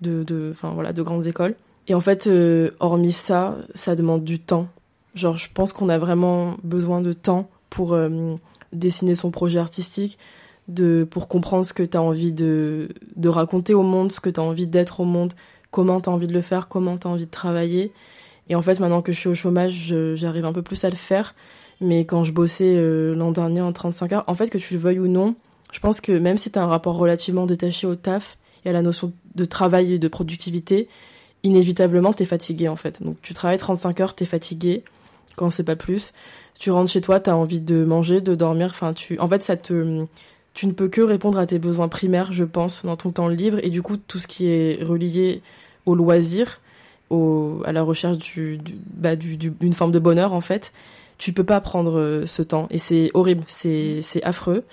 [0.00, 1.54] de enfin voilà de grandes écoles
[1.88, 2.28] et en fait
[2.78, 4.68] hormis ça ça demande du temps
[5.14, 7.96] genre je pense qu'on a vraiment besoin de temps pour
[8.72, 10.18] dessiner son projet artistique
[10.68, 14.30] de, pour comprendre ce que tu as envie de, de raconter au monde, ce que
[14.30, 15.34] tu as envie d'être au monde,
[15.70, 17.92] comment tu as envie de le faire, comment tu as envie de travailler.
[18.48, 20.96] Et en fait, maintenant que je suis au chômage, j'arrive un peu plus à le
[20.96, 21.34] faire.
[21.80, 24.80] Mais quand je bossais euh, l'an dernier en 35 heures, en fait, que tu le
[24.80, 25.34] veuilles ou non,
[25.72, 28.72] je pense que même si tu as un rapport relativement détaché au taf et à
[28.72, 30.88] la notion de travail et de productivité,
[31.42, 33.02] inévitablement, tu es fatigué en fait.
[33.02, 34.84] Donc tu travailles 35 heures, tu es fatigué,
[35.36, 36.12] quand c'est pas plus.
[36.58, 38.68] Tu rentres chez toi, tu as envie de manger, de dormir.
[38.70, 39.18] Enfin, tu...
[39.18, 40.04] En fait, ça te
[40.52, 43.58] tu ne peux que répondre à tes besoins primaires, je pense, dans ton temps libre.
[43.62, 45.42] Et du coup, tout ce qui est relié
[45.86, 46.60] au loisir,
[47.10, 48.18] à la recherche
[48.94, 50.72] bah, d'une forme de bonheur, en fait,
[51.18, 52.66] tu peux pas prendre euh, ce temps.
[52.70, 54.64] Et c'est horrible, c'est affreux.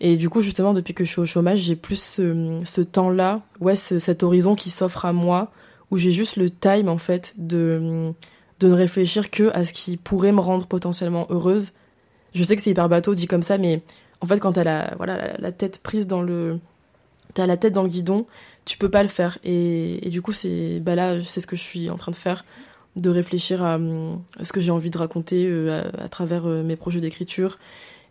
[0.00, 3.76] Et du coup, justement, depuis que je suis au chômage, j'ai plus ce, temps-là, ouais,
[3.76, 5.52] cet horizon qui s'offre à moi,
[5.90, 8.12] où j'ai juste le time, en fait, de,
[8.60, 11.72] de ne réfléchir que à ce qui pourrait me rendre potentiellement heureuse.
[12.34, 13.82] Je sais que c'est hyper bateau dit comme ça, mais
[14.20, 16.58] en fait, quand t'as la, voilà, la, tête prise dans le.
[17.34, 18.26] T'as la tête dans le guidon,
[18.64, 19.38] tu peux pas le faire.
[19.44, 22.44] Et, du coup, c'est bah là, c'est ce que je suis en train de faire,
[22.96, 23.78] de réfléchir à,
[24.42, 27.58] ce que j'ai envie de raconter euh, à, travers euh, mes projets d'écriture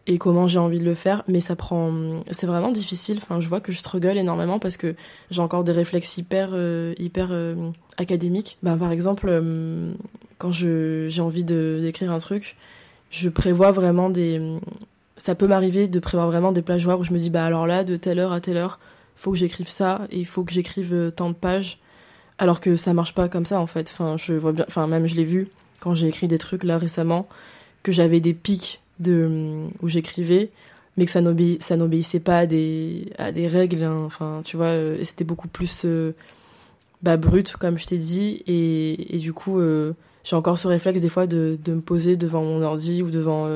[0.08, 1.24] et comment j'ai envie de le faire.
[1.28, 2.22] Mais ça prend.
[2.32, 3.20] C'est vraiment difficile.
[3.22, 4.96] Enfin, je vois que je struggle énormément parce que
[5.32, 7.32] j'ai encore des réflexes hyper, euh, hyper
[7.98, 8.58] académiques.
[8.64, 9.44] Ben, par exemple,
[10.38, 12.56] quand j'ai envie d'écrire un truc,
[13.12, 14.42] je prévois vraiment des
[15.20, 17.68] ça peut m'arriver de prévoir vraiment des plages horaires où je me dis bah alors
[17.68, 18.80] là de telle heure à telle heure
[19.16, 21.80] faut que j'écrive ça et il faut que j'écrive euh, tant de pages
[22.38, 25.08] alors que ça marche pas comme ça en fait enfin je vois bien enfin même
[25.08, 25.50] je l'ai vu
[25.82, 27.28] quand j'ai écrit des trucs là récemment
[27.84, 30.50] que j'avais des pics où j'écrivais
[31.00, 34.02] mais que ça n'obéissait pas à des règles hein.
[34.06, 36.12] enfin tu vois euh, c'était beaucoup plus euh,
[37.02, 38.44] bah, brut comme je t'ai dit.
[38.48, 39.62] Et, du coup
[40.24, 43.48] j'ai encore ce réflexe des fois de, me poser devant mon ordi ou devant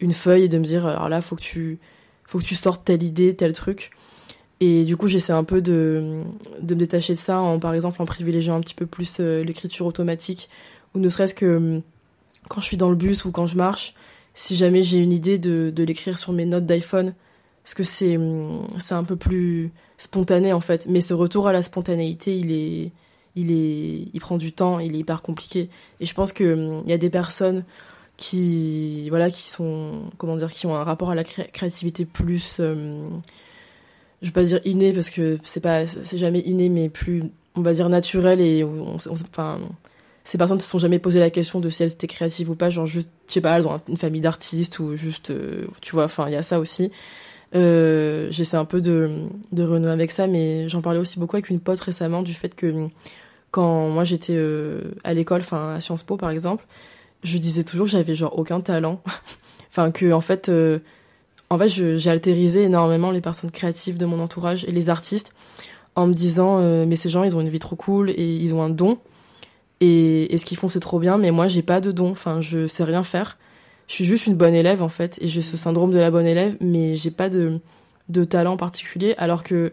[0.00, 1.78] une feuille et de me dire alors là faut que tu
[2.24, 3.90] faut que tu sortes telle idée tel truc.
[4.60, 6.22] Et du coup j'essaie un peu de,
[6.60, 9.42] de me détacher de ça en par exemple en privilégiant un petit peu plus euh,
[9.42, 10.50] l'écriture automatique.
[10.94, 11.80] Ou ne serait-ce que
[12.48, 13.94] quand je suis dans le bus ou quand je marche
[14.34, 17.14] si jamais j'ai une idée de, l'écrire sur mes notes d'iPhone.
[17.62, 20.86] Parce que c'est hum, c'est un peu plus spontané en fait.
[20.88, 22.90] Mais ce retour à la spontanéité il est
[23.36, 25.68] il est il prend du temps il est hyper compliqué.
[26.00, 27.64] Et je pense que hum, il y a des personnes
[28.16, 33.08] qui voilà qui sont comment dire qui ont un rapport à la créativité plus euh,
[34.20, 37.24] je vais pas dire inné parce que c'est pas jamais inné mais plus
[37.56, 38.64] on va dire naturel et
[39.08, 39.60] enfin
[40.24, 42.54] ces personnes ne se sont jamais posé la question de si elles étaient créatives ou
[42.54, 45.92] pas genre juste je sais pas elles ont une famille d'artistes ou juste euh, tu
[45.92, 46.90] vois enfin il y a ça aussi
[47.54, 49.10] euh, j'essaie un peu de,
[49.52, 52.54] de renouer avec ça mais j'en parlais aussi beaucoup avec une pote récemment du fait
[52.54, 52.88] que
[53.50, 54.38] quand moi j'étais
[55.04, 56.64] à l'école enfin à Sciences Po par exemple
[57.22, 59.00] je disais toujours que j'avais genre aucun talent.
[59.70, 60.78] enfin, que en fait, euh,
[61.50, 65.32] en fait, j'ai altérisé énormément les personnes créatives de mon entourage et les artistes
[65.94, 68.54] en me disant, euh, mais ces gens, ils ont une vie trop cool et ils
[68.54, 68.98] ont un don.
[69.84, 72.12] Et, ce qu'ils font, c'est trop bien, mais moi, j'ai pas de don.
[72.12, 73.36] Enfin, je sais rien faire.
[73.88, 76.26] Je suis juste une bonne élève, en fait, et j'ai ce syndrome de la bonne
[76.26, 77.58] élève, mais j'ai pas de,
[78.08, 79.72] de talent particulier, alors que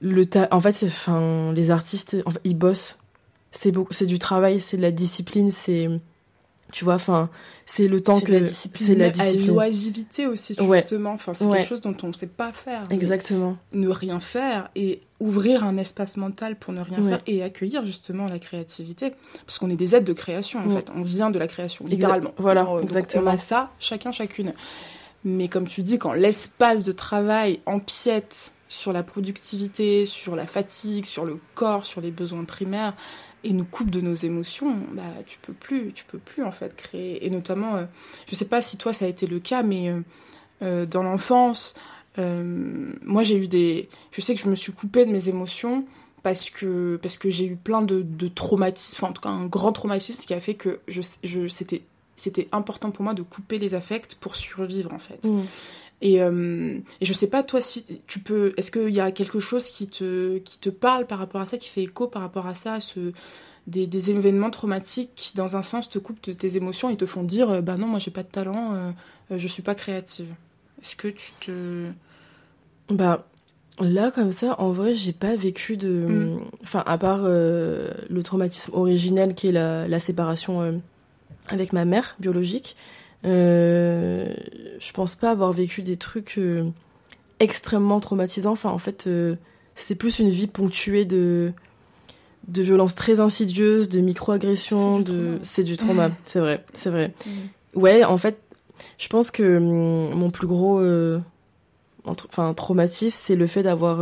[0.00, 2.96] le ta en fait, enfin, les artistes, en fait, ils bossent.
[3.50, 5.88] C'est du travail, c'est de la discipline, c'est
[6.70, 7.30] tu vois enfin
[7.66, 11.12] c'est le temps que c'est la discipline l'oisiveté aussi justement.
[11.12, 13.56] Enfin c'est quelque chose dont on ne sait pas faire exactement.
[13.72, 18.26] ne rien faire et ouvrir un espace mental pour ne rien faire et accueillir justement
[18.26, 19.12] la créativité.
[19.46, 20.90] Parce qu'on est des aides de création en fait.
[20.94, 22.32] On vient de la création littéralement.
[22.38, 24.52] voilà exactement on a ça chacun chacune.
[25.24, 31.04] Mais comme tu dis quand l'espace de travail empiète sur la productivité sur la fatigue
[31.04, 32.94] sur le corps sur les besoins primaires
[33.44, 36.76] et nous coupe de nos émotions, bah tu peux plus, tu peux plus en fait
[36.76, 37.24] créer.
[37.24, 37.86] Et notamment, je euh,
[38.28, 40.00] je sais pas si toi ça a été le cas, mais euh,
[40.62, 41.74] euh, dans l'enfance,
[42.18, 45.86] moi j'ai eu des, je sais que je me suis coupée de mes émotions
[46.22, 49.72] parce que parce que j'ai eu plein de, de traumatismes, en tout cas un grand
[49.72, 51.82] traumatisme qui a fait que je, je c'était
[52.16, 55.24] c'était important pour moi de couper les affects pour survivre en fait.
[55.24, 55.44] Mmh.
[56.02, 58.54] Et, euh, et je sais pas, toi, si tu peux.
[58.56, 61.58] Est-ce qu'il y a quelque chose qui te, qui te parle par rapport à ça,
[61.58, 63.12] qui fait écho par rapport à ça, ce,
[63.66, 67.22] des, des événements traumatiques qui, dans un sens, te coupent tes émotions et te font
[67.22, 70.28] dire Bah non, moi, j'ai pas de talent, euh, je suis pas créative
[70.82, 71.90] Est-ce que tu te.
[72.88, 73.26] Bah,
[73.80, 75.88] Là, comme ça, en vrai, j'ai pas vécu de.
[75.88, 76.40] Mm.
[76.62, 80.72] Enfin, à part euh, le traumatisme originel qui est la, la séparation euh,
[81.48, 82.76] avec ma mère biologique,
[83.24, 84.34] euh,
[84.78, 86.64] je pense pas avoir vécu des trucs euh,
[87.38, 88.52] extrêmement traumatisants.
[88.52, 89.36] Enfin, en fait, euh,
[89.74, 91.52] c'est plus une vie ponctuée de
[92.48, 95.38] de violences très insidieuses, de microagressions, C'est du de trauma.
[95.42, 96.14] c'est du trauma, Mm.
[96.24, 97.12] c'est vrai, c'est vrai.
[97.26, 97.78] Mm.
[97.78, 98.40] Ouais, en fait,
[98.98, 100.80] je pense que hum, mon plus gros
[102.04, 104.00] enfin, traumatisme, c'est le fait d'avoir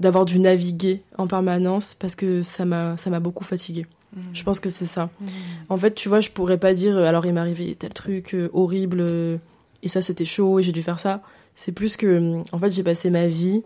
[0.00, 3.86] d'avoir dû naviguer en permanence parce que ça m'a ça m'a beaucoup fatiguée.
[4.14, 4.20] Mm.
[4.32, 5.10] Je pense que c'est ça.
[5.20, 5.26] Mm.
[5.68, 8.34] En fait, tu vois, je pourrais pas dire euh, alors il m'est arrivé tel truc
[8.34, 9.36] euh, horrible euh,
[9.82, 11.22] et ça c'était chaud et j'ai dû faire ça.
[11.54, 13.62] C'est plus que en fait, j'ai passé ma vie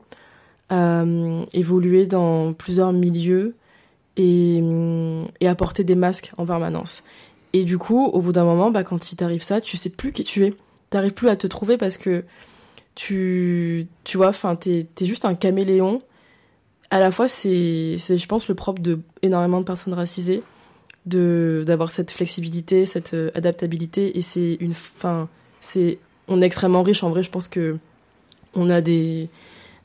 [0.71, 1.05] à
[1.53, 3.55] évoluer dans plusieurs milieux
[4.17, 4.63] et,
[5.41, 7.03] et à porter des masques en permanence.
[7.53, 10.13] Et du coup, au bout d'un moment, bah, quand il t'arrive ça, tu sais plus
[10.13, 10.55] qui tu es.
[10.89, 12.25] T'arrives plus à te trouver parce que
[12.95, 16.03] tu, tu vois, enfin, t'es, t'es juste un caméléon.
[16.93, 20.43] À la fois, c'est, je pense, le propre de énormément de personnes racisées,
[21.07, 24.19] de, d'avoir cette flexibilité, cette euh, adaptabilité.
[24.19, 25.31] Et c'est une, enfin,
[25.63, 27.03] c'est, on est extrêmement riche.
[27.03, 27.79] En vrai, je pense que
[28.55, 29.31] on a des,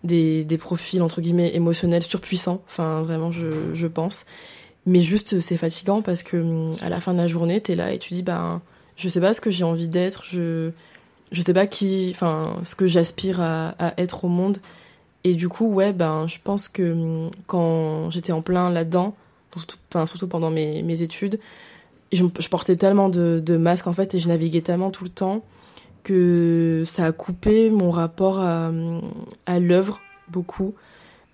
[0.04, 2.62] des, des profils, entre guillemets, émotionnels surpuissants.
[2.68, 4.26] Enfin, vraiment, je, je pense.
[4.86, 7.94] Mais juste, c'est fatigant parce que hum, à la fin de la journée, t'es là
[7.94, 8.62] et tu dis, ben,
[8.98, 10.72] je sais pas ce que j'ai envie d'être, je,
[11.32, 14.58] je sais pas qui, enfin, ce que j'aspire à être au monde.
[15.24, 19.16] Et du coup, ouais, ben, je pense que hum, quand j'étais en plein là-dedans,
[19.56, 21.40] surtout, enfin, surtout pendant mes, mes études,
[22.12, 25.44] je, portais tellement de, de masques en fait et je naviguais tellement tout le temps
[26.04, 29.02] que ça a coupé mon rapport à, hum,
[29.46, 30.00] à l'œuvre
[30.30, 30.74] beaucoup.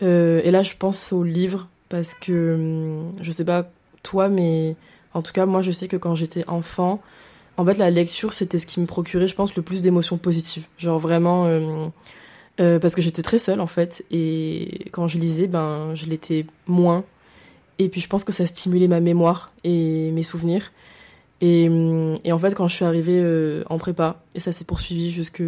[0.02, 3.70] Euh, et là, je pense au livre parce que hum, je sais pas
[4.02, 4.76] toi, mais
[5.14, 7.02] en tout cas, moi, je sais que quand j'étais enfant,
[7.58, 10.66] en fait, la lecture, c'était ce qui me procurait, je pense, le plus d'émotions positives.
[10.78, 11.88] Genre vraiment, euh,
[12.60, 16.46] euh, parce que j'étais très seule, en fait, et quand je lisais, ben, je l'étais
[16.68, 17.04] moins.
[17.80, 20.72] Et puis, je pense que ça stimulait ma mémoire et mes souvenirs.
[21.42, 25.12] Et, hum, en fait, quand je suis arrivée euh, en prépa, et ça s'est poursuivi
[25.12, 25.44] jusqu'à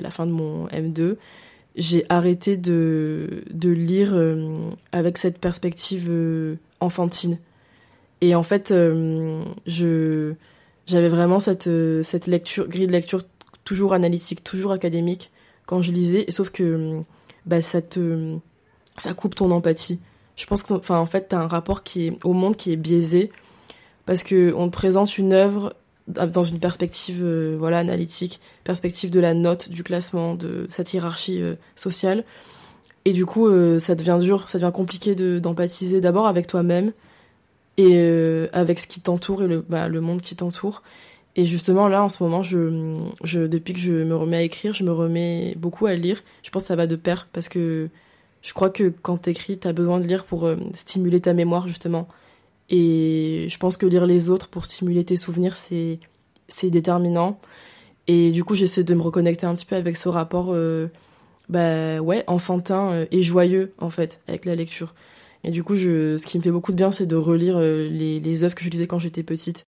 [0.00, 1.16] la fin de mon M2,
[1.76, 6.10] j'ai arrêté de, de lire euh, avec cette perspective
[6.80, 7.38] enfantine.
[8.20, 8.74] Et en fait,
[9.66, 10.34] je
[10.86, 11.70] j'avais vraiment cette,
[12.02, 13.20] cette lecture, grille de lecture
[13.64, 15.30] toujours analytique, toujours académique
[15.68, 17.04] quand je lisais, sauf que hum,
[17.44, 18.36] bah, ça, te,
[18.96, 20.00] ça coupe ton empathie.
[20.34, 22.76] Je pense que, enfin, en fait, t'as un rapport qui est, au monde qui est
[22.76, 23.30] biaisé,
[24.06, 25.74] parce que on te présente une œuvre
[26.06, 31.42] dans une perspective euh, voilà analytique, perspective de la note, du classement, de cette hiérarchie
[31.42, 32.24] euh, sociale.
[33.04, 36.92] Et du coup, euh, ça devient dur, ça devient compliqué de- d'empathiser d'abord avec toi-même
[37.76, 40.82] et avec ce qui t'entoure et le, bah, le monde qui t'entoure.
[41.38, 44.90] Et justement, là, en ce moment, depuis que je me remets à écrire, je me
[44.90, 46.24] remets beaucoup à lire.
[46.42, 47.90] Je pense que ça va de pair parce que
[48.42, 52.08] je crois que quand t'écris, t'as besoin de lire pour euh, stimuler ta mémoire, justement.
[52.70, 56.00] Et je pense que lire les autres pour stimuler tes souvenirs, c'est
[56.48, 57.38] c'est déterminant.
[58.08, 60.88] Et du coup, j'essaie de me reconnecter un petit peu avec ce rapport, euh,
[61.48, 64.92] bah ouais, enfantin euh, et joyeux en fait, avec la lecture.
[65.44, 68.44] Et du coup, ce qui me fait beaucoup de bien, c'est de relire les, les
[68.44, 69.68] œuvres que je lisais quand j'étais petite.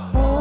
[0.00, 0.37] Oh.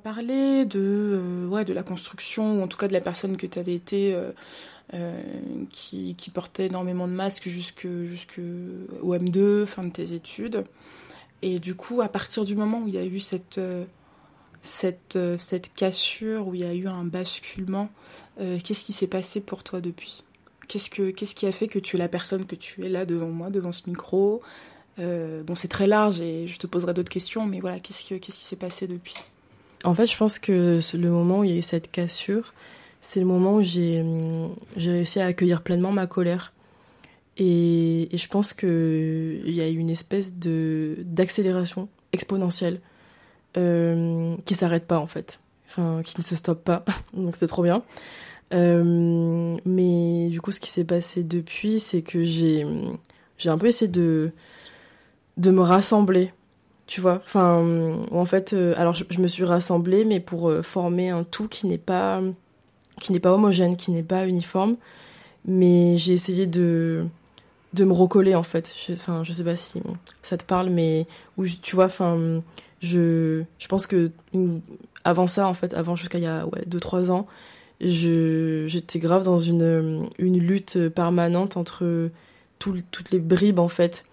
[0.00, 3.46] Parlé de, euh, ouais, de la construction, ou en tout cas de la personne que
[3.46, 4.32] tu avais été, euh,
[4.94, 5.20] euh,
[5.70, 8.40] qui, portait énormément de masques jusqu'au
[9.14, 10.64] M2, fin de tes études.
[11.42, 13.60] Et du coup, à partir du moment où il y a eu cette,
[14.62, 17.88] cette, cette cassure, où il y a eu un basculement,
[18.38, 20.24] qu'est-ce qui s'est passé pour toi depuis?
[20.68, 23.06] Qu'est-ce, que, qu'est-ce qui a fait que tu es la personne que tu es là
[23.06, 24.42] devant moi, devant ce micro?
[24.98, 28.38] Bon, c'est très large et je te poserai d'autres questions, mais voilà, qu'est-ce, que, qu'est-ce
[28.38, 29.16] qui s'est passé depuis?
[29.84, 32.52] En fait, je pense que le moment où il y a eu cette cassure,
[33.00, 34.04] c'est le moment où j'ai
[34.76, 36.52] réussi à accueillir pleinement ma colère.
[37.38, 42.80] Et, je pense qu'il y a eu une espèce d'accélération exponentielle
[43.56, 46.84] euh, qui s'arrête pas en fait, enfin qui ne se stoppe pas.
[47.14, 47.82] Donc c'est trop bien.
[48.52, 52.66] Euh, mais du coup, ce qui s'est passé depuis, c'est que j'ai
[53.38, 54.32] j'ai un peu essayé de
[55.38, 56.32] de me rassembler
[56.90, 57.22] tu vois.
[57.24, 57.64] Enfin
[58.10, 61.46] en fait euh, alors je, je me suis rassemblée mais pour euh, former un tout
[61.46, 62.20] qui n'est pas
[63.00, 64.76] qui n'est pas homogène qui n'est pas uniforme.
[65.46, 67.06] Mais j'ai essayé de
[67.74, 68.74] de me recoller en fait.
[68.90, 69.80] Enfin, je, sais pas si
[70.22, 71.06] ça te parle, mais
[71.38, 72.42] où tu vois, enfin,
[72.82, 74.10] je je pense que
[75.04, 77.26] avant ça, en fait, avant jusqu'à il y a ouais, 2-3 ans,
[77.80, 82.10] j'étais grave dans une, une lutte permanente entre
[82.58, 84.04] toutes les bribes, en fait,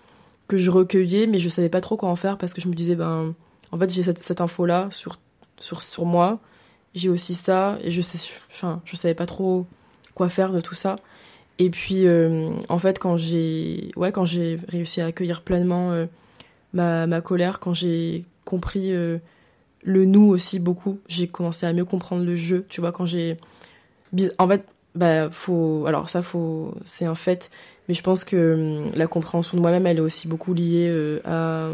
[0.47, 2.73] que je recueillais, mais je savais pas trop quoi en faire parce que je me
[2.73, 3.33] disais, ben,
[3.71, 5.17] en fait, j'ai cette, cette info-là sur,
[5.57, 6.39] sur, sur moi,
[6.95, 8.17] j'ai aussi ça, et je sais,
[8.85, 9.67] je savais pas trop
[10.15, 10.95] quoi faire de tout ça.
[11.59, 16.05] Et puis, euh, en fait, quand j'ai ouais, quand j'ai réussi à accueillir pleinement euh,
[16.73, 19.17] ma, ma colère, quand j'ai compris euh,
[19.83, 20.99] le nous aussi beaucoup.
[21.07, 23.37] J'ai commencé à mieux comprendre le jeu, tu vois, quand j'ai...
[24.37, 25.85] En fait, bah, faut...
[25.87, 26.73] Alors ça, faut...
[26.83, 27.49] c'est un fait,
[27.87, 28.53] mais je pense que
[28.87, 31.71] hum, la compréhension de moi-même, elle est aussi beaucoup liée euh, à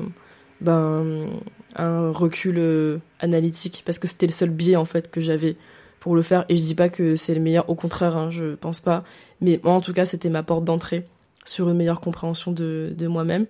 [0.61, 1.29] ben,
[1.75, 5.57] un recul euh, analytique, parce que c'était le seul biais, en fait, que j'avais
[5.99, 6.45] pour le faire.
[6.49, 9.03] Et je dis pas que c'est le meilleur, au contraire, hein, je pense pas.
[9.41, 11.05] Mais moi, en tout cas, c'était ma porte d'entrée
[11.45, 13.45] sur une meilleure compréhension de, de moi-même.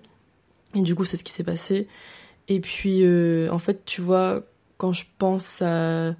[0.74, 1.88] Et du coup, c'est ce qui s'est passé.
[2.48, 4.42] Et puis, euh, en fait, tu vois,
[4.76, 6.14] quand je pense à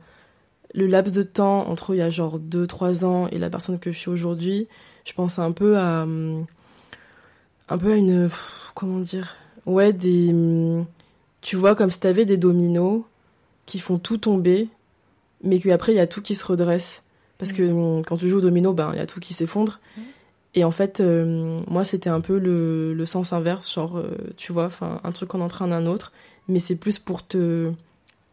[0.75, 3.93] le laps de temps entre il y a genre 2-3 ans et la personne que
[3.93, 4.67] je suis aujourd'hui,
[5.05, 6.07] je pense un peu à.
[7.69, 8.31] Un peu à une.
[8.75, 9.35] Comment dire
[9.67, 10.35] Ouais, des.
[11.41, 13.03] Tu vois, comme si t'avais des dominos
[13.67, 14.69] qui font tout tomber,
[15.43, 17.03] mais qu'après, il y a tout qui se redresse.
[17.39, 18.05] Parce que mm.
[18.07, 19.81] quand tu joues au domino, ben, il y a tout qui s'effondre.
[20.55, 24.53] Et en fait, euh, moi, c'était un peu le, le, sens inverse, genre, euh, tu
[24.53, 24.71] vois,
[25.03, 26.13] un truc en entraîne un autre,
[26.47, 27.73] mais c'est plus pour te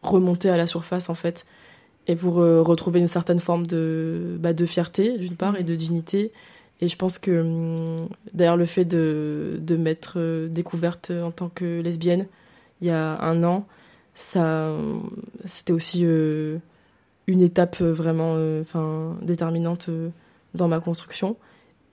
[0.02, 1.44] remonter à la surface, en fait,
[2.06, 5.74] et pour euh, retrouver une certaine forme de, bah, de fierté, d'une part, et de
[5.74, 6.30] dignité.
[6.82, 11.80] Et je pense que, hum, d'ailleurs, le fait de, de m'être découverte en tant que
[11.80, 12.26] lesbienne
[12.82, 13.66] il y a un an,
[14.14, 14.76] ça,
[15.44, 19.88] c'était aussi une étape vraiment enfin déterminante
[20.54, 21.36] dans ma construction.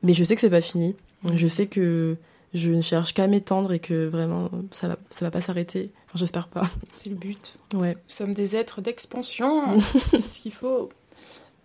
[0.03, 0.95] Mais je sais que c'est pas fini.
[1.35, 2.17] Je sais que
[2.53, 5.91] je ne cherche qu'à m'étendre et que vraiment ça va, ça va pas s'arrêter.
[6.07, 6.69] Enfin, j'espère pas.
[6.93, 7.57] C'est le but.
[7.73, 7.93] Ouais.
[7.93, 9.79] Nous sommes des êtres d'expansion.
[9.79, 10.89] ce qu'il faut.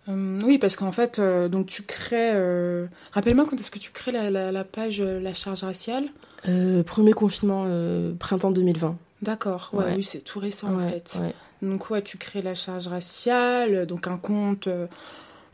[0.07, 2.31] Euh, oui, parce qu'en fait, euh, donc tu crées.
[2.33, 6.05] Euh, rappelle-moi quand est-ce que tu crées la, la, page La charge raciale?
[6.85, 7.65] Premier confinement,
[8.19, 8.97] printemps 2020.
[9.23, 11.17] D'accord, ouais, oui, c'est tout récent en fait.
[11.61, 14.69] Donc, ouais, tu crées la charge raciale, donc un compte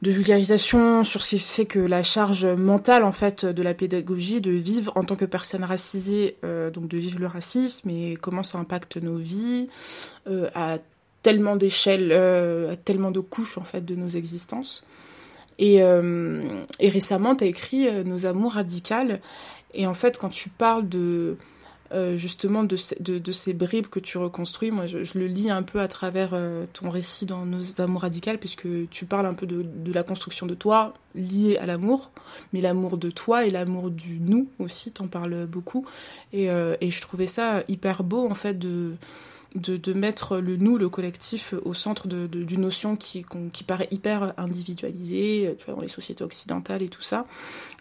[0.01, 4.41] de vulgarisation sur ce que c'est que la charge mentale en fait de la pédagogie,
[4.41, 8.41] de vivre en tant que personne racisée, euh, donc de vivre le racisme et comment
[8.41, 9.67] ça impacte nos vies
[10.27, 10.79] euh, à
[11.23, 14.85] tellement d'échelles, euh, à tellement de couches en fait de nos existences.
[15.59, 19.21] Et, et récemment, tu as écrit Nos amours radicales.
[19.75, 21.37] Et en fait, quand tu parles de
[21.93, 24.71] euh, justement de, ces bribes que tu reconstruis.
[24.71, 28.37] Moi, je, le lis un peu à travers euh, ton récit dans Nos Amours Radicales,
[28.37, 32.11] puisque tu parles un peu de, la construction de toi liée à l'amour,
[32.53, 35.85] mais l'amour de toi et l'amour du nous aussi, t'en parles beaucoup.
[36.31, 38.93] Et, euh, et, je trouvais ça hyper beau, en fait, de,
[39.55, 44.33] de, de mettre le nous, le collectif, au centre d'une notion qui, qui paraît hyper
[44.37, 47.25] individualisée, tu vois, dans les sociétés occidentales et tout ça.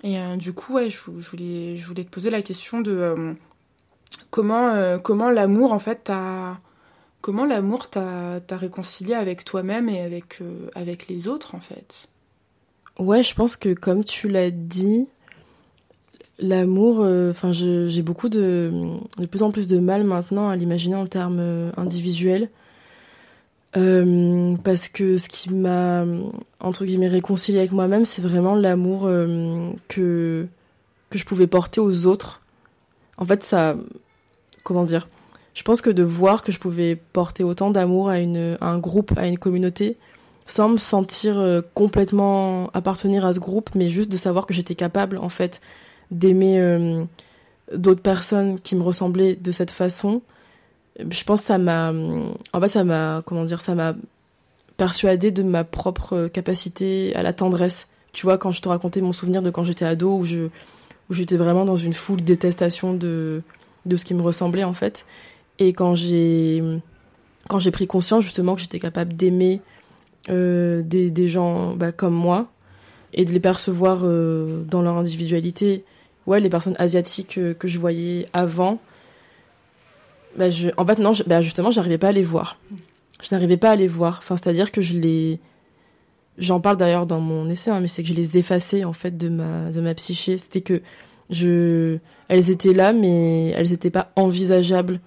[0.02, 3.36] Et du coup, ouais, je, voulais, je voulais te poser la question de
[4.30, 6.60] comment, euh, comment l'amour, en fait, t'a.
[7.22, 12.08] Comment l'amour t'a réconcilié avec toi-même et avec, euh, avec les autres, en fait?
[12.98, 15.06] Ouais, je pense que comme tu l'as dit,
[16.40, 18.72] l'amour, euh, enfin, j'ai beaucoup de,
[19.30, 22.48] plus en plus de mal maintenant à l'imaginer en termes individuels.
[23.72, 26.04] parce que ce qui m'a,
[26.60, 29.02] entre guillemets, réconcilié avec moi-même, c'est vraiment l'amour
[29.88, 30.46] que,
[31.12, 32.40] je pouvais porter aux autres.
[33.16, 33.76] En fait, ça,
[34.64, 35.08] comment dire
[35.54, 39.12] Je pense que de voir que je pouvais porter autant d'amour à, une, un groupe,
[39.16, 39.98] à une communauté,
[40.50, 44.74] sans me sentir euh, complètement appartenir à ce groupe, mais juste de savoir que j'étais
[44.74, 45.60] capable, en fait,
[46.10, 47.04] d'aimer euh,
[47.74, 50.22] d'autres personnes qui me ressemblaient de cette façon.
[50.98, 51.92] Je pense que ça m'a,
[52.52, 53.94] en fait, ça m'a, comment dire, ça m'a
[54.76, 57.88] persuadé de ma propre capacité à la tendresse.
[58.12, 60.48] Tu vois, quand je te racontais mon souvenir de quand j'étais ado, où je,
[61.08, 63.42] où j'étais vraiment dans une foule détestation de,
[63.86, 65.04] de ce qui me ressemblait en fait.
[65.58, 66.62] Et quand j'ai
[67.48, 69.60] quand j'ai pris conscience justement que j'étais capable d'aimer
[70.28, 72.48] euh, des, des, gens bah, comme moi
[73.12, 75.84] et de les percevoir euh, dans leur individualité,
[76.30, 78.78] ouais, les personnes asiatiques euh, que je voyais avant,
[80.36, 82.58] bah, je, en fait non, je, bah, justement, j'arrivais pas à les voir.
[83.20, 84.20] Je n'arrivais pas à les voir.
[84.22, 85.40] Enfin, c'est-à-dire que je les
[86.38, 89.18] J'en parle d'ailleurs dans mon essai, hein, mais c'est que je les effaçais en fait
[89.18, 90.38] de ma de ma psyché.
[90.38, 90.80] C'était que
[91.28, 95.00] je, elles étaient là, mais elles n'étaient pas envisageables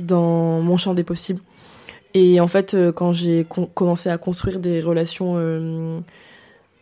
[0.00, 1.42] dans mon champ des possibles.
[2.14, 6.00] Et en fait, euh, quand j'ai commencé à construire des relations euh,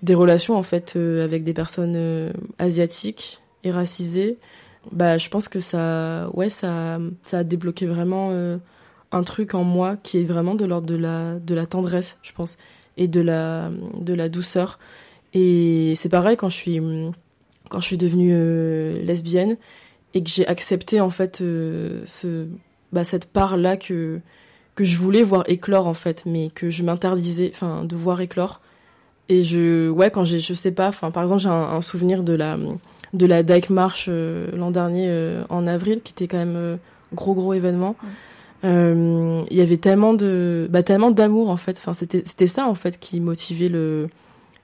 [0.03, 3.73] des relations en fait avec des personnes asiatiques et
[4.93, 8.33] bah je pense que ça, ouais, ça, ça a débloqué vraiment
[9.13, 12.33] un truc en moi qui est vraiment de l'ordre de la, de la tendresse, je
[12.33, 12.59] pense,
[12.97, 14.79] et de la, de la douceur.
[15.35, 16.81] Et c'est pareil quand je suis,
[17.69, 19.57] quand je suis devenue euh, lesbienne
[20.15, 22.47] et que j'ai accepté en fait euh, ce,
[22.93, 24.21] bah, cette part là que
[24.75, 28.61] que je voulais voir éclore en fait, mais que je m'interdisais, enfin, de voir éclore.
[29.29, 32.57] Et je, ouais, quand j'ai, je sais pas, par exemple, j'ai un, souvenir de la
[33.13, 35.11] de la Dyke March euh, l'an dernier
[35.49, 36.79] en avril, qui était quand même
[37.15, 37.97] gros gros événement.
[38.65, 41.79] Il y avait tellement de, bah, tellement d'amour en fait.
[41.79, 44.09] Enfin, c'était c'était ça en fait qui motivait le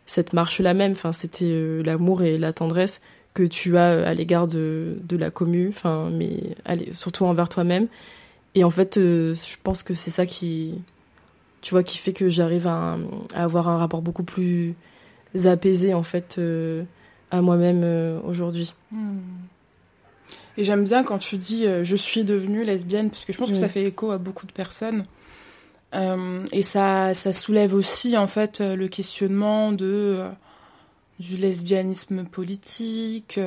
[0.07, 0.93] cette marche-là même.
[0.93, 3.01] Enfin, c'était euh, l'amour et la tendresse
[3.35, 7.49] que tu as euh, à l'égard de, de la commu, enfin, mais allez, surtout envers
[7.49, 7.89] toi-même.
[8.55, 10.75] Et en fait, euh, je pense que c'est ça qui,
[11.61, 12.97] tu vois, qui fait que j'arrive à,
[13.35, 14.75] avoir un rapport beaucoup plus
[15.45, 16.41] apaisé en fait
[17.37, 18.75] à moi-même aujourd'hui.
[18.91, 19.19] Hmm.
[20.57, 23.57] Et j'aime bien quand tu dis je suis devenue lesbienne, parce que je pense que
[23.57, 25.05] ça fait écho à beaucoup de personnes.
[25.95, 30.29] Euh, et ça, ça soulève aussi en fait euh, le questionnement de euh,
[31.21, 33.39] du lesbianisme politique,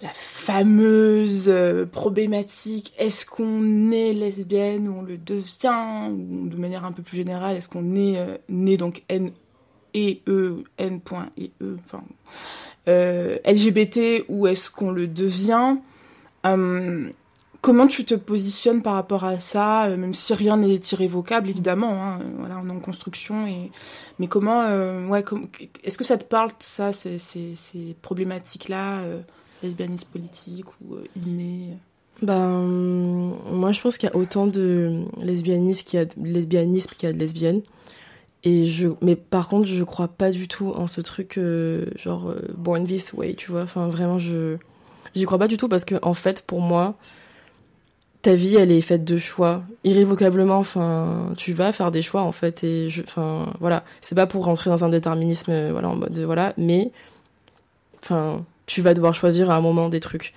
[0.00, 1.52] la fameuse
[1.90, 7.16] problématique est-ce qu'on est lesbienne ou on le devient ou de manière un peu plus
[7.16, 9.32] générale est-ce qu'on est né donc N
[9.96, 12.04] E E N.E E enfin
[12.86, 15.76] LGBT ou est-ce qu'on le devient?
[17.66, 22.00] Comment tu te positionnes par rapport à ça, euh, même si rien n'est irrévocable, évidemment.
[22.00, 23.44] Hein, voilà, on est en construction.
[23.48, 23.72] Et...
[24.20, 25.24] Mais comment, euh, ouais,
[25.82, 29.20] est-ce que ça te parle, ça, ces, ces, ces problématiques-là, euh,
[29.64, 31.76] lesbianisme politique ou inné?
[32.22, 32.60] Ben,
[33.50, 37.10] moi, je pense qu'il y a autant de lesbianisme qu'il a de lesbianisme qu'il y
[37.10, 37.62] a de lesbiennes.
[39.02, 41.38] Mais par contre, je crois pas du tout en ce truc
[41.96, 43.62] genre born this way, tu vois.
[43.62, 44.56] Enfin, vraiment, je
[45.14, 46.96] j'y crois pas du tout parce que en fait, pour moi,
[48.26, 49.62] ta vie, elle est faite de choix.
[49.84, 52.64] Irrévocablement, enfin, tu vas faire des choix, en fait.
[52.64, 53.84] Et je, enfin, voilà.
[54.00, 56.52] C'est pas pour rentrer dans un déterminisme, euh, voilà, en mode, voilà.
[56.56, 56.90] Mais,
[58.02, 60.34] enfin, tu vas devoir choisir à un moment des trucs.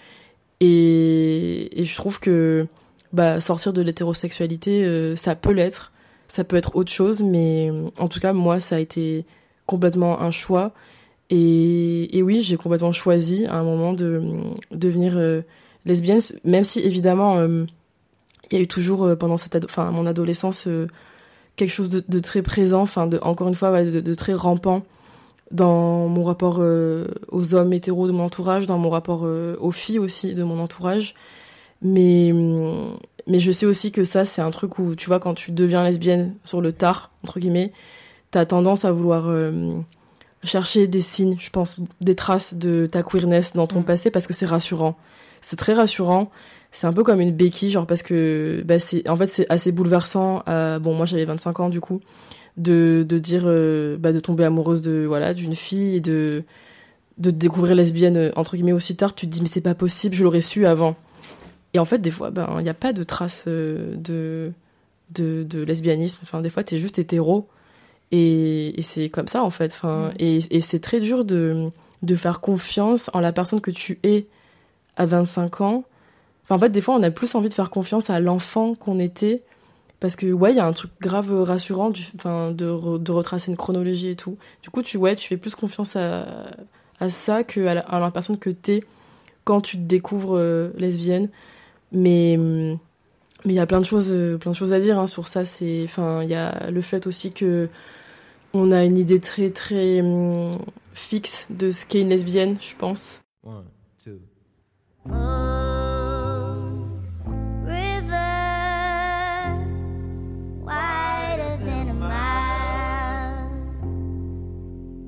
[0.60, 2.68] Et, et je trouve que,
[3.12, 5.92] bah, sortir de l'hétérosexualité, euh, ça peut l'être.
[6.30, 9.26] Ça peut être autre chose, mais en tout cas, moi, ça a été
[9.66, 10.72] complètement un choix.
[11.30, 14.22] Et, oui, j'ai complètement choisi à un moment de,
[14.72, 15.42] devenir euh,
[15.86, 17.38] lesbienne, même si évidemment
[18.52, 20.88] il y a eu toujours euh, pendant cette mon adolescence euh,
[21.56, 24.84] quelque chose de, très présent de encore une fois de, très rampant
[25.52, 30.00] dans mon rapport euh, aux hommes hétéros de mon entourage dans mon rapport aux filles
[30.00, 31.16] aussi de mon entourage
[31.82, 32.34] mais
[33.30, 35.84] mais je sais aussi que ça c'est un truc où tu vois quand tu deviens
[35.84, 37.72] lesbienne sur le tard entre guillemets
[38.32, 39.34] t'as tendance à vouloir
[40.44, 43.86] chercher des signes je pense des traces de ta queerness dans ton mm.
[43.86, 44.98] passé parce que c'est rassurant
[45.42, 46.32] c'est très rassurant
[46.72, 49.72] c'est un peu comme une béquille, genre parce que bah, c'est en fait c'est assez
[49.72, 50.44] bouleversant.
[50.48, 52.02] Euh, bon, moi j'avais 25 ans du coup,
[52.58, 56.44] de, de dire euh, bah, de tomber amoureuse de voilà d'une fille et de
[57.18, 59.16] de découvrir lesbienne euh, entre guillemets aussi tard.
[59.16, 60.96] Tu te dis mais c'est pas possible, je l'aurais su avant.
[61.74, 64.52] Et en fait des fois ben il n'y a pas de traces de,
[65.12, 66.20] de de lesbianisme.
[66.24, 67.48] Enfin des fois t'es juste hétéro
[68.12, 69.72] et, et c'est comme ça en fait.
[69.74, 70.14] Enfin mm.
[70.20, 71.70] et, et c'est très dur de
[72.02, 74.28] de faire confiance en la personne que tu es
[74.98, 75.84] à 25 ans
[76.50, 79.44] en fait, des fois, on a plus envie de faire confiance à l'enfant qu'on était.
[80.00, 83.58] Parce que, ouais, il y a un truc grave rassurant du, de, de, retracer une
[83.58, 84.38] chronologie et tout.
[84.64, 86.26] Du coup, tu, ouais, tu fais plus confiance à,
[87.00, 88.84] à ça que à la, personne que t'es
[89.44, 91.30] quand tu te découvres euh, lesbienne.
[91.92, 92.38] Mais
[93.46, 95.46] mais il y a plein de choses, plein de choses à dire hein, sur ça.
[95.46, 97.70] C'est, enfin, il y a le fait aussi que
[98.54, 100.58] on a une idée très très hum,
[100.94, 103.22] fixe de ce qu'est une lesbienne, je pense.
[103.44, 103.66] One,
[104.04, 104.20] two.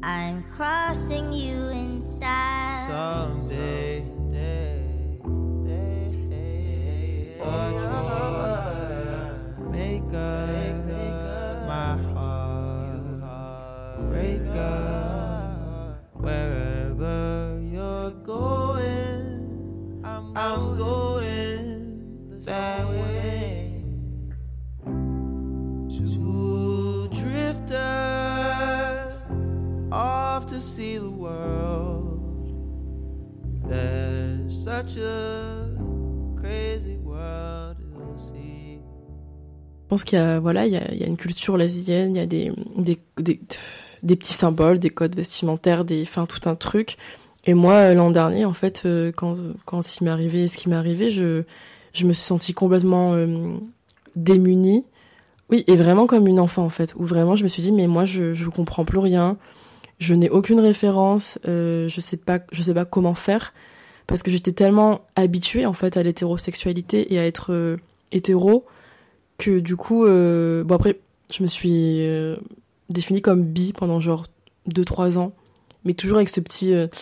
[0.03, 1.60] I'm crossing you
[34.87, 34.99] Je
[39.87, 42.51] pense qu'il y a voilà, il y a, une culture lasienne, il y a des,
[42.77, 42.99] des,
[44.03, 46.97] des petits symboles, des codes vestimentaires, des, enfin tout un truc.
[47.45, 50.69] Et moi, euh, l'an dernier, en fait, euh, quand, quand il m'est arrivé ce qui
[50.69, 51.43] m'est arrivé, je,
[51.93, 53.55] je me suis sentie complètement euh,
[54.15, 54.85] démunie.
[55.49, 56.93] Oui, et vraiment comme une enfant, en fait.
[56.95, 59.37] Où vraiment, je me suis dit, mais moi, je, je comprends plus rien.
[59.99, 61.39] Je n'ai aucune référence.
[61.47, 63.53] Euh, je sais pas, je sais pas comment faire.
[64.11, 67.77] Parce que j'étais tellement habituée, en fait, à l'hétérosexualité et à être euh,
[68.11, 68.65] hétéro
[69.37, 70.99] que du coup, euh, bon après,
[71.33, 72.35] je me suis euh,
[72.89, 74.25] définie comme bi pendant genre
[74.69, 75.31] 2-3 ans.
[75.85, 76.73] Mais toujours avec ce petit...
[76.91, 76.99] tu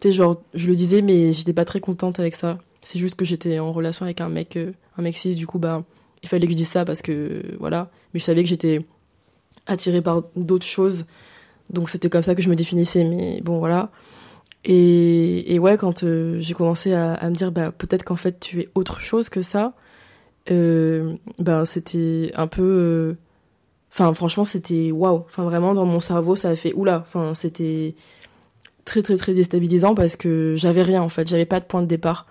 [0.00, 2.58] sais, genre, je le disais, mais j'étais pas très contente avec ça.
[2.80, 4.58] C'est juste que j'étais en relation avec un mec,
[4.98, 5.84] un mec cis, du coup, bah,
[6.24, 7.88] il fallait que je dise ça parce que, voilà.
[8.12, 8.84] Mais je savais que j'étais
[9.68, 11.06] attirée par d'autres choses.
[11.70, 13.92] Donc c'était comme ça que je me définissais, mais bon, voilà.
[14.64, 18.68] Et, ouais, quand euh, j'ai commencé à, me dire, bah, peut-être qu'en fait, tu es
[18.74, 19.74] autre chose que ça,
[20.50, 22.62] euh, ben, c'était un peu.
[22.62, 23.14] euh,
[23.92, 25.24] Enfin, franchement, c'était waouh.
[25.26, 27.04] Enfin, vraiment, dans mon cerveau, ça a fait oula.
[27.06, 27.94] Enfin, c'était
[28.86, 31.28] très, très, très déstabilisant parce que j'avais rien, en fait.
[31.28, 32.26] J'avais pas de point de départ.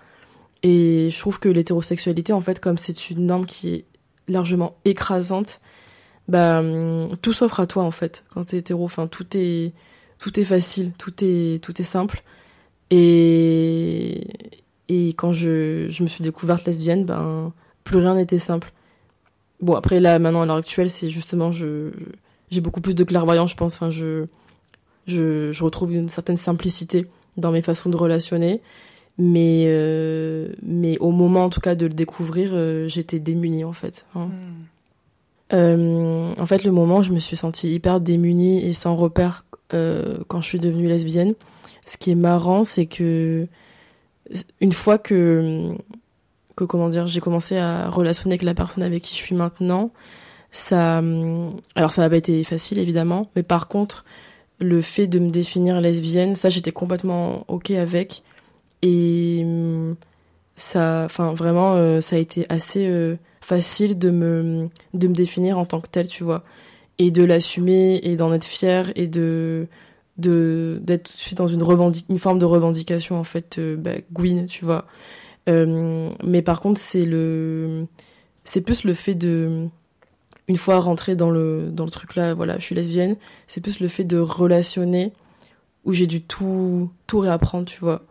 [0.64, 3.84] Et je trouve que l'hétérosexualité, en fait, comme c'est une norme qui est
[4.28, 5.60] largement écrasante,
[6.28, 6.62] bah,
[7.22, 8.84] tout s'offre à toi, en fait, quand t'es hétéro.
[8.84, 9.72] Enfin, tout est,
[10.22, 12.22] tout est facile, tout est, tout est simple.
[12.90, 14.28] Et,
[14.88, 17.52] et quand je, je me suis découverte lesbienne, ben,
[17.82, 18.72] plus rien n'était simple.
[19.60, 21.90] Bon, après, là, maintenant, à l'heure actuelle, c'est justement, je,
[22.50, 23.74] j'ai beaucoup plus de clairvoyance, je pense.
[23.74, 24.26] Enfin, je,
[25.08, 27.06] je, je retrouve une certaine simplicité
[27.36, 28.60] dans mes façons de relationner.
[29.18, 33.72] Mais, euh, mais au moment, en tout cas, de le découvrir, euh, j'étais démunie, en
[33.72, 34.06] fait.
[34.14, 34.26] hein.
[34.26, 34.64] Hmm.
[35.54, 39.44] Euh, en fait, le moment où je me suis sentie hyper démunie et sans repère
[39.72, 41.34] quand je suis devenue lesbienne,
[41.86, 43.46] ce qui est marrant, c'est que
[44.60, 45.74] une fois que,
[46.56, 49.90] que comment dire, j'ai commencé à relationner avec la personne avec qui je suis maintenant,
[50.50, 51.02] ça,
[51.74, 54.04] alors ça n'a pas été facile évidemment, mais par contre,
[54.60, 58.22] le fait de me définir lesbienne, ça j'étais complètement ok avec.
[58.82, 59.44] Et
[60.56, 65.58] ça, enfin vraiment, euh, ça a été assez euh, facile de me de me définir
[65.58, 66.44] en tant que telle, tu vois,
[67.02, 69.66] et de l'assumer et d'en être fière et de
[70.18, 71.64] de d'être tout de suite dans une
[72.08, 74.86] une forme de revendication en fait euh, bah, Gwyn, tu vois.
[75.48, 77.86] Euh, mais par contre, c'est le
[78.44, 79.66] c'est plus le fait de
[80.46, 83.16] une fois rentrée dans le dans le truc là, voilà, je suis lesbienne,
[83.48, 85.12] c'est plus le fait de relationner
[85.84, 88.02] où j'ai dû tout tout réapprendre, tu vois.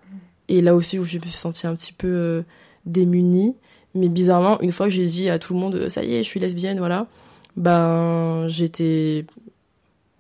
[0.50, 2.42] Et là aussi où je me suis sentie un petit peu euh,
[2.86, 3.56] démunie.
[3.94, 6.24] Mais bizarrement, une fois que j'ai dit à tout le monde, euh, ça y est,
[6.24, 7.08] je suis lesbienne, voilà,
[7.58, 9.26] ben j'étais.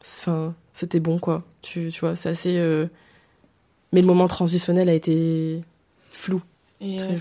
[0.01, 1.43] Enfin, c'était bon, quoi.
[1.61, 2.57] Tu, tu vois, c'est assez.
[2.57, 2.87] euh,
[3.93, 5.61] Mais le moment transitionnel a été
[6.09, 6.41] flou.
[6.83, 7.15] Et euh,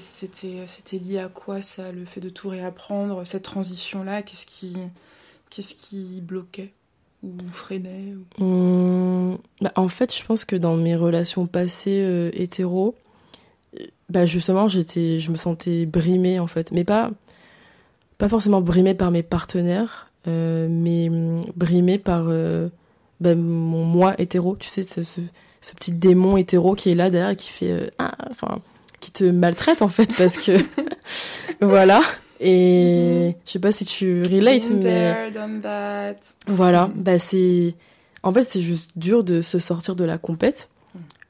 [0.00, 4.74] c'était c'était lié à quoi ça, le fait de tout réapprendre, cette transition-là Qu'est-ce qui,
[5.50, 6.72] qu'est-ce qui bloquait
[7.22, 12.30] ou freinait ou- Hum, bah, en fait, je pense que dans mes relations passées euh,
[12.32, 12.94] hétéro,
[13.78, 17.10] euh, bah justement, j'étais, je me sentais brimée en fait, mais pas,
[18.22, 21.10] pas forcément brimée par mes partenaires, euh, mais
[21.56, 22.68] brimée par euh,
[23.20, 24.54] bah, mon moi hétéro.
[24.54, 27.86] Tu sais, ce, ce petit démon hétéro qui est là derrière et qui fait, euh,
[27.98, 28.60] ah, enfin,
[29.00, 30.52] qui te maltraite en fait parce que
[31.60, 32.00] voilà.
[32.38, 36.14] Et je sais pas si tu relates, Been mais there, done that.
[36.46, 37.02] voilà, Mhm.
[37.02, 37.74] bah c'est.
[38.22, 40.68] En fait, c'est juste dur de se sortir de la compète.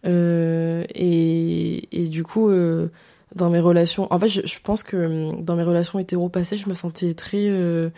[0.05, 2.89] Euh, et, et du coup, euh,
[3.37, 4.07] dans mes relations.
[4.13, 4.97] En fait, je, je pense que
[5.33, 7.49] hum, dans mes relations hétéro passées, je me sentais très.
[7.49, 7.91] euh,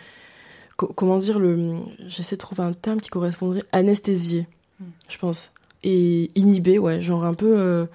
[0.77, 1.77] co- comment dire le.
[2.07, 3.63] J'essaie de trouver un terme qui correspondrait.
[3.71, 4.47] Anesthésiée,
[4.79, 4.87] Mhm.
[5.09, 5.51] je pense.
[5.83, 7.53] Et inhibée, ouais, genre un peu.
[7.57, 7.85] euh,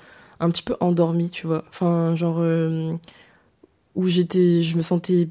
[0.42, 1.64] un petit peu endormie, tu vois.
[1.70, 2.36] Enfin, genre.
[2.38, 2.94] euh,
[3.96, 4.62] où j'étais.
[4.62, 5.28] Je me sentais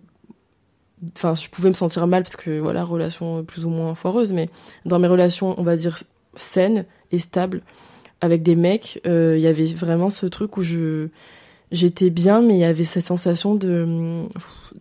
[1.16, 4.50] enfin je pouvais me sentir mal parce que voilà relation plus ou moins foireuse mais
[4.86, 6.04] dans mes relations on va dire
[6.36, 6.84] saines
[7.14, 7.62] et stables
[8.20, 11.08] avec des mecs euh, il y avait vraiment ce truc où je
[11.72, 14.26] j'étais bien mais il y avait cette sensation de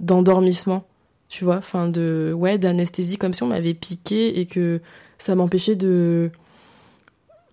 [0.00, 0.84] d'endormissement
[1.28, 4.80] tu vois enfin de ouais d'anesthésie comme si on m'avait piqué et que
[5.18, 6.30] ça m'empêchait de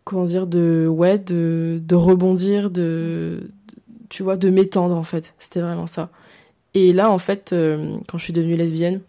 [0.03, 3.49] comment dire de ouais de de rebondir de
[4.09, 6.09] tu vois de m'étendre en fait c'était vraiment ça
[6.75, 8.99] et là, en fait, euh, quand je suis devenue lesbienne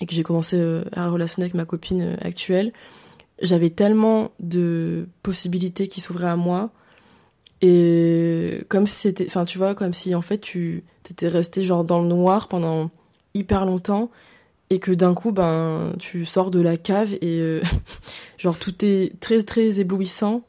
[0.00, 2.72] et que j'ai commencé euh, à relationner avec ma copine euh, actuelle,
[3.40, 6.70] j'avais tellement de possibilités qui s'ouvraient à moi.
[7.62, 9.26] Et comme si c'était.
[9.26, 12.90] Enfin, tu vois, comme si en fait tu t'étais resté genre dans le noir pendant
[13.34, 14.10] hyper longtemps
[14.70, 17.60] et que d'un coup, ben, tu sors de la cave et euh,
[18.38, 20.42] genre tout est très très éblouissant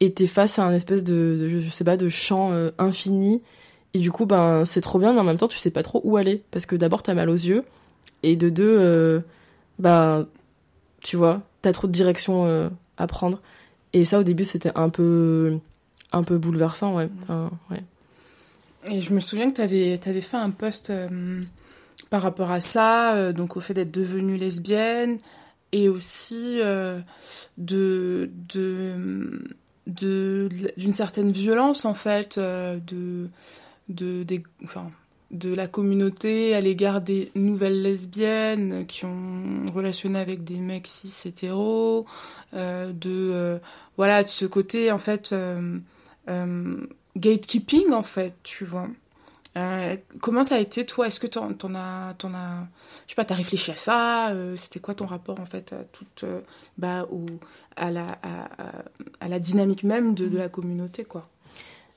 [0.00, 3.42] et t'es face à un espèce de, de- je sais pas, de champ euh, infini
[3.94, 6.00] et du coup, ben, c'est trop bien, mais en même temps, tu sais pas trop
[6.04, 6.42] où aller.
[6.50, 7.64] Parce que d'abord, t'as mal aux yeux.
[8.22, 9.20] Et de deux, euh,
[9.78, 10.26] ben,
[11.04, 11.42] tu vois.
[11.62, 13.40] T'as trop de directions euh, à prendre.
[13.94, 15.58] Et ça, au début, c'était un peu,
[16.12, 17.08] un peu bouleversant, ouais.
[17.22, 17.82] Enfin, ouais.
[18.90, 21.42] Et je me souviens que tu avais, fait un post euh,
[22.10, 25.18] par rapport à ça, euh, donc au fait d'être devenue lesbienne,
[25.72, 27.00] et aussi euh,
[27.58, 29.42] de, de,
[29.86, 33.28] de, d'une certaine violence, en fait, de,
[33.88, 34.90] de, des, enfin,
[35.30, 41.28] de la communauté à l'égard des nouvelles lesbiennes qui ont relationné avec des mecs cis
[41.28, 42.06] hétéros,
[42.54, 43.60] de,
[43.98, 45.34] voilà, de ce côté, en fait
[47.16, 48.88] gatekeeping en fait, tu vois.
[49.58, 51.06] Euh, comment ça a été toi?
[51.06, 52.66] Est-ce que t'en, t'en as, t'en as,
[53.06, 54.28] je sais pas, t'as réfléchi à ça?
[54.30, 56.40] Euh, C'était quoi ton rapport en fait à toute, euh,
[56.76, 57.26] bah, ou
[57.76, 58.18] à la,
[59.20, 61.28] à, la dynamique même de, la communauté quoi?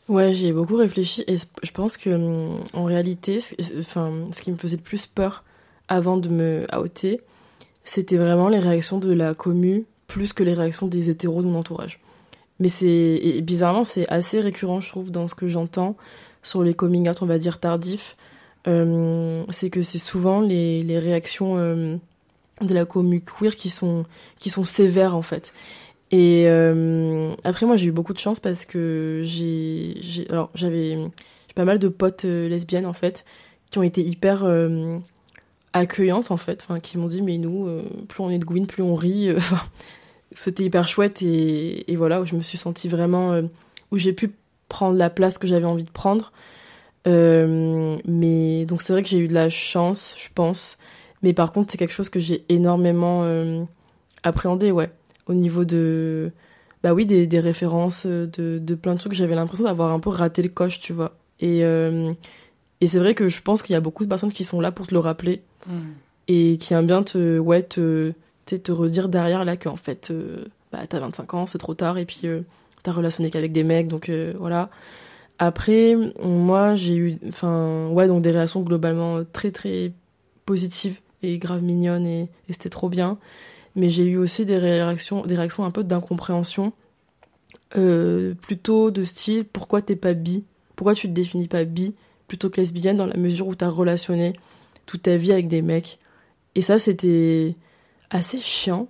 [0.08, 3.40] Ouais, j'y ai beaucoup réfléchi et je pense que hum, en réalité,
[3.80, 5.44] enfin, ce qui me faisait le plus peur
[5.88, 7.22] avant de me outer,
[7.84, 11.60] c'était vraiment les réactions de la commu plus que les réactions des hétéros de mon
[11.60, 12.00] entourage.
[12.62, 15.98] Mais c'est bizarrement, c'est assez récurrent, je trouve, dans ce que j'entends
[16.44, 18.16] sur les coming out, on va dire tardifs.
[18.68, 21.98] Euh, c'est que c'est souvent les, les réactions euh,
[22.62, 24.06] de la commu queer qui sont,
[24.38, 25.54] qui sont sévères, en fait.
[26.12, 30.00] Et euh, après, moi, j'ai eu beaucoup de chance parce que j'ai.
[30.54, 31.00] J'avais
[31.56, 33.26] pas mal de potes lesbiennes, en fait,
[33.72, 34.46] qui ont été hyper
[35.74, 37.68] accueillantes, en fait, qui m'ont dit, mais nous,
[38.08, 39.30] plus on est de Gwyn, plus on rit.
[40.34, 43.44] C'était hyper chouette et, voilà où je me suis sentie vraiment euh,
[43.92, 44.32] où j'ai pu
[44.70, 46.32] prendre la place que j'avais envie de prendre.
[47.08, 50.78] Euh, mais donc c'est vrai que j'ai eu de la chance je pense.
[51.22, 53.64] Mais par contre c'est quelque chose que j'ai énormément euh,
[54.24, 54.90] appréhendé ouais.
[55.28, 56.32] Au niveau de
[56.84, 60.10] bah oui des, des références de, de, plein de trucs j'avais l'impression d'avoir un peu
[60.10, 61.16] raté le coche tu vois.
[61.40, 61.62] Et
[62.82, 64.72] et c'est vrai que je pense qu'il y a beaucoup de personnes qui sont là
[64.72, 65.44] pour te le rappeler.
[65.68, 65.74] Mmh.
[66.28, 68.14] et qui aiment bien te ouais te
[68.46, 72.06] te redire derrière là qu'en fait, euh, bah, t'as 25 ans, c'est trop tard, et
[72.06, 72.42] puis euh,
[72.84, 74.70] t'as relationné qu'avec des mecs, donc euh, voilà.
[75.40, 79.92] Après, moi, j'ai eu, enfin, ouais, donc des réactions globalement très très
[80.46, 83.18] positives et grave mignonnes, et, c'était trop bien.
[83.76, 86.74] Mais j'ai eu aussi des réactions, des réactions un peu d'incompréhension,
[87.72, 90.44] plutôt de style, pourquoi t'es pas bi?
[90.76, 91.96] Pourquoi tu te définis pas bi
[92.28, 94.34] plutôt que lesbienne dans la mesure où t'as relationné
[94.86, 96.00] toute ta vie avec des mecs?
[96.56, 97.56] Et ça, c'était
[98.12, 98.88] assez chiant.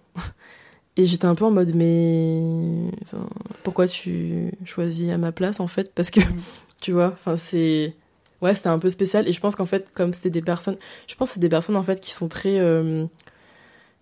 [0.97, 2.91] Et j'étais un peu en mode, mais
[3.63, 5.93] pourquoi tu choisis à ma place en fait?
[5.95, 6.41] Parce que, mm.
[6.82, 7.95] tu vois, enfin c'est.
[8.41, 9.28] Ouais, c'était un peu spécial.
[9.28, 10.78] Et je pense qu'en fait, comme c'était des personnes.
[11.07, 12.59] Je pense que c'est des personnes en fait qui sont très.
[12.59, 13.05] Euh,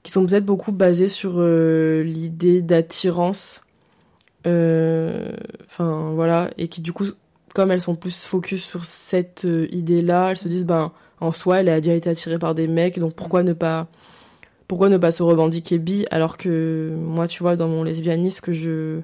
[0.02, 3.62] qui sont peut-être beaucoup basées sur euh, l'idée d'attirance.
[4.48, 5.32] Euh,
[5.66, 6.50] enfin, voilà.
[6.58, 7.06] Et qui du coup,
[7.54, 11.70] comme elles sont plus focus sur cette idée-là, elles se disent, ben, en soi, elle
[11.70, 13.88] a déjà été attirée par des mecs, donc pourquoi ne pas
[14.70, 18.54] pourquoi ne pas se revendiquer bi alors que moi tu vois dans mon lesbianisme que
[18.54, 19.02] je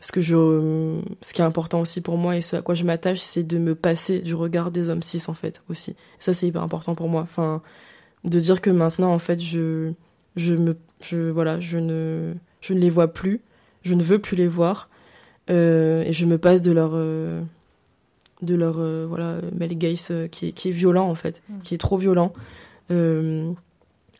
[0.00, 2.82] ce que je ce qui est important aussi pour moi et ce à quoi je
[2.82, 6.46] m'attache c'est de me passer du regard des hommes cis en fait aussi ça c'est
[6.46, 7.60] hyper important pour moi enfin
[8.24, 9.92] de dire que maintenant en fait je
[10.34, 12.32] je me je voilà je ne
[12.62, 13.42] je ne les vois plus
[13.82, 14.88] je ne veux plus les voir
[15.50, 17.42] euh, et je me passe de leur euh,
[18.40, 21.60] de leur euh, voilà male gaze qui est, qui est violent en fait mm.
[21.64, 22.32] qui est trop violent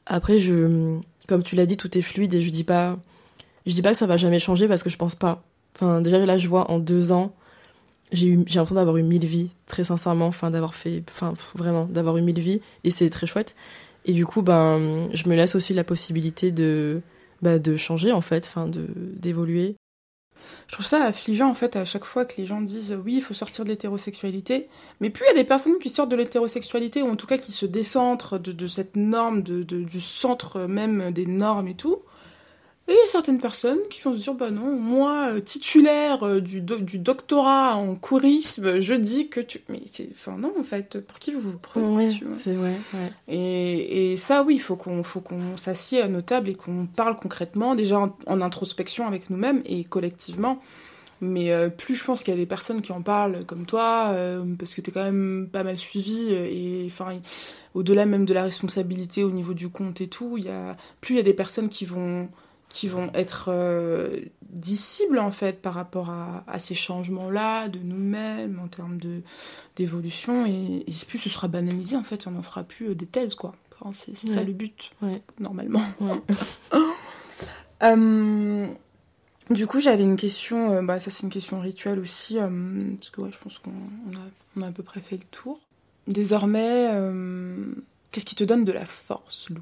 [0.07, 2.99] après, je, comme tu l'as dit, tout est fluide et je dis pas,
[3.67, 5.43] je dis pas que ça va jamais changer parce que je pense pas.
[5.75, 7.35] Enfin, déjà là, je vois en deux ans,
[8.13, 11.85] j'ai eu, j'ai l'impression d'avoir eu mille vies, très sincèrement, enfin d'avoir fait, enfin vraiment,
[11.87, 13.55] d'avoir eu mille vies et c'est très chouette.
[14.05, 17.03] Et du coup, ben, je me laisse aussi la possibilité de,
[17.43, 18.87] bah, de changer en fait, enfin de
[19.17, 19.77] d'évoluer.
[20.67, 23.23] Je trouve ça affligeant en fait à chaque fois que les gens disent oui, il
[23.23, 24.69] faut sortir de l'hétérosexualité.
[25.01, 27.39] Mais plus il y a des personnes qui sortent de l'hétérosexualité, ou en tout cas
[27.39, 32.03] qui se décentrent de, cette norme, de, du centre même des normes et tout,
[32.89, 36.23] et il y a certaines personnes qui vont se dire, bah non, moi, euh, titulaire
[36.23, 39.61] euh, du, du doctorat en courisme, je dis que tu...
[39.69, 39.83] Mais
[40.13, 42.11] enfin non, en fait, pour qui vous vous prenez
[42.45, 43.13] C'est vrai, ouais.
[43.27, 47.17] Et, et, ça, oui, il faut qu'on qu'on s'assied à nos tables et qu'on parle
[47.17, 50.63] concrètement, déjà en, introspection avec nous-mêmes et collectivement.
[51.21, 54.15] Mais euh, plus je pense qu'il y a des personnes qui en parlent comme toi,
[54.61, 57.17] parce que t'es quand même pas mal suivi, et enfin,
[57.75, 61.17] au-delà même de la responsabilité au niveau du compte et tout, y a, plus il
[61.17, 62.29] y a des personnes qui vont
[62.69, 64.21] qui vont être euh,
[65.19, 69.23] en fait par rapport à, ces changements-là de nous-mêmes en termes de
[69.77, 70.47] d'évolution.
[70.47, 73.55] Et, plus ce sera banalisé en fait on n'en fera plus euh, des thèses quoi.
[73.93, 74.91] C'est ça le but
[75.39, 75.83] normalement.
[77.83, 78.67] Euh,
[79.51, 83.31] du coup j'avais une question bah ça c'est une question rituelle aussi parce que ouais,
[83.31, 84.23] je pense qu'on a,
[84.57, 85.61] on a à peu près fait le tour.
[86.07, 86.91] Désormais
[88.11, 89.61] qu'est-ce qui te donne de la force Lou?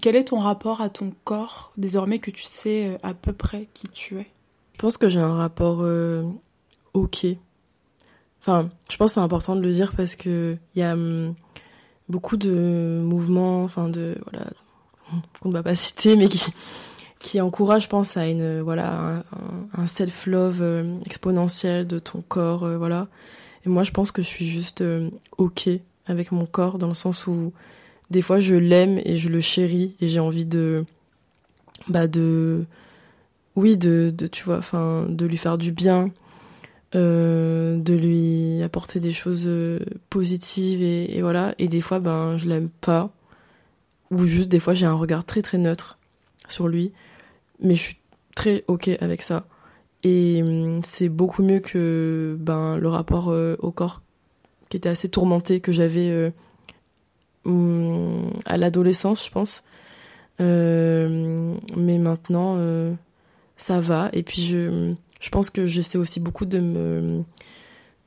[0.00, 3.68] Quel est ton rapport à ton corps désormais que tu sais euh, à peu près
[3.74, 4.26] qui tu es?
[4.74, 6.22] Je pense que j'ai un rapport euh,
[6.94, 7.26] ok.
[8.40, 11.34] Enfin, je pense que c'est important de le dire parce que il y a hum,
[12.08, 14.46] beaucoup de mouvements, enfin de voilà,
[15.40, 16.46] qu'on ne va pas citer, mais qui
[17.18, 19.24] qui encouragent, je pense, à une voilà un,
[19.82, 23.08] un self-love euh, exponentiel de ton corps, voilà.
[23.66, 24.82] Et moi, je pense que je suis juste
[25.36, 25.68] ok
[26.06, 27.52] avec mon corps dans le sens où
[28.10, 30.84] des fois je l'aime et je le chéris et j'ai envie de
[31.88, 32.66] bah de
[33.56, 36.10] oui de, de lui faire du bien
[36.96, 41.54] euh, de lui apporter des choses euh, positives et, voilà.
[41.58, 43.10] Et des fois ben je l'aime pas.
[44.10, 45.98] Ou juste des fois j'ai un regard très très neutre
[46.48, 46.92] sur lui.
[47.60, 47.96] Mais je suis
[48.34, 49.46] très ok avec ça.
[50.02, 54.02] Et hum, c'est beaucoup mieux que ben le rapport euh, au corps
[54.68, 56.32] qui était assez tourmenté que j'avais
[57.44, 59.62] à l'adolescence je pense.
[60.40, 62.92] Euh, mais maintenant euh,
[63.56, 64.08] ça va.
[64.12, 67.22] Et puis je je pense que j'essaie aussi beaucoup de me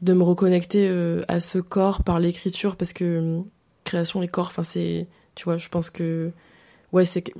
[0.01, 3.41] de me reconnecter euh, à ce corps par l'écriture parce que euh,
[3.83, 6.31] création et corps enfin c'est tu vois je pense que
[6.91, 7.31] ouais c'est que-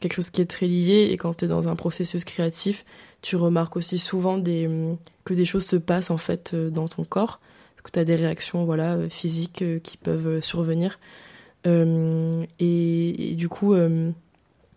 [0.00, 1.08] quelque chose qui est très lié.
[1.10, 2.84] Et quand tu es dans un processus créatif
[3.22, 7.40] tu remarques aussi souvent hum, que des choses se passent en fait dans ton corps.
[7.82, 10.98] Que tu as des réactions voilà physiques qui peuvent survenir
[11.66, 14.10] Euh, et, du coup euh,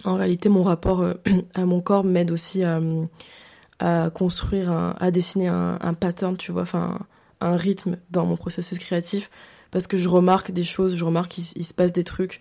[0.05, 1.15] en réalité mon rapport euh,
[1.53, 6.99] à mon corps m'aide aussi à construire, à dessiner un, pattern, tu vois, enfin
[7.41, 9.29] un rythme dans mon processus créatif,
[9.69, 12.39] parce que je remarque des choses, je remarque qu'il se passe des trucs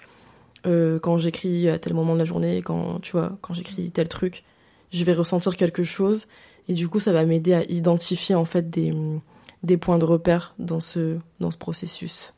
[0.64, 4.44] quand j'écris à tel moment de la journée, quand tu vois, quand j'écris tel truc,
[4.92, 6.26] je vais ressentir quelque chose,
[6.68, 8.94] et du coup ça va m'aider à identifier en fait des,
[9.62, 12.32] des points de repère dans ce, dans ce processus.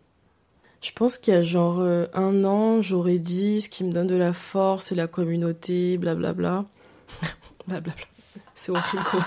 [0.81, 4.07] Je pense qu'il y a genre euh, un an, j'aurais dit ce qui me donne
[4.07, 6.65] de la force, c'est la communauté, blablabla.
[7.67, 8.05] blablabla.
[8.55, 9.05] C'est horrible.
[9.05, 9.25] quoi.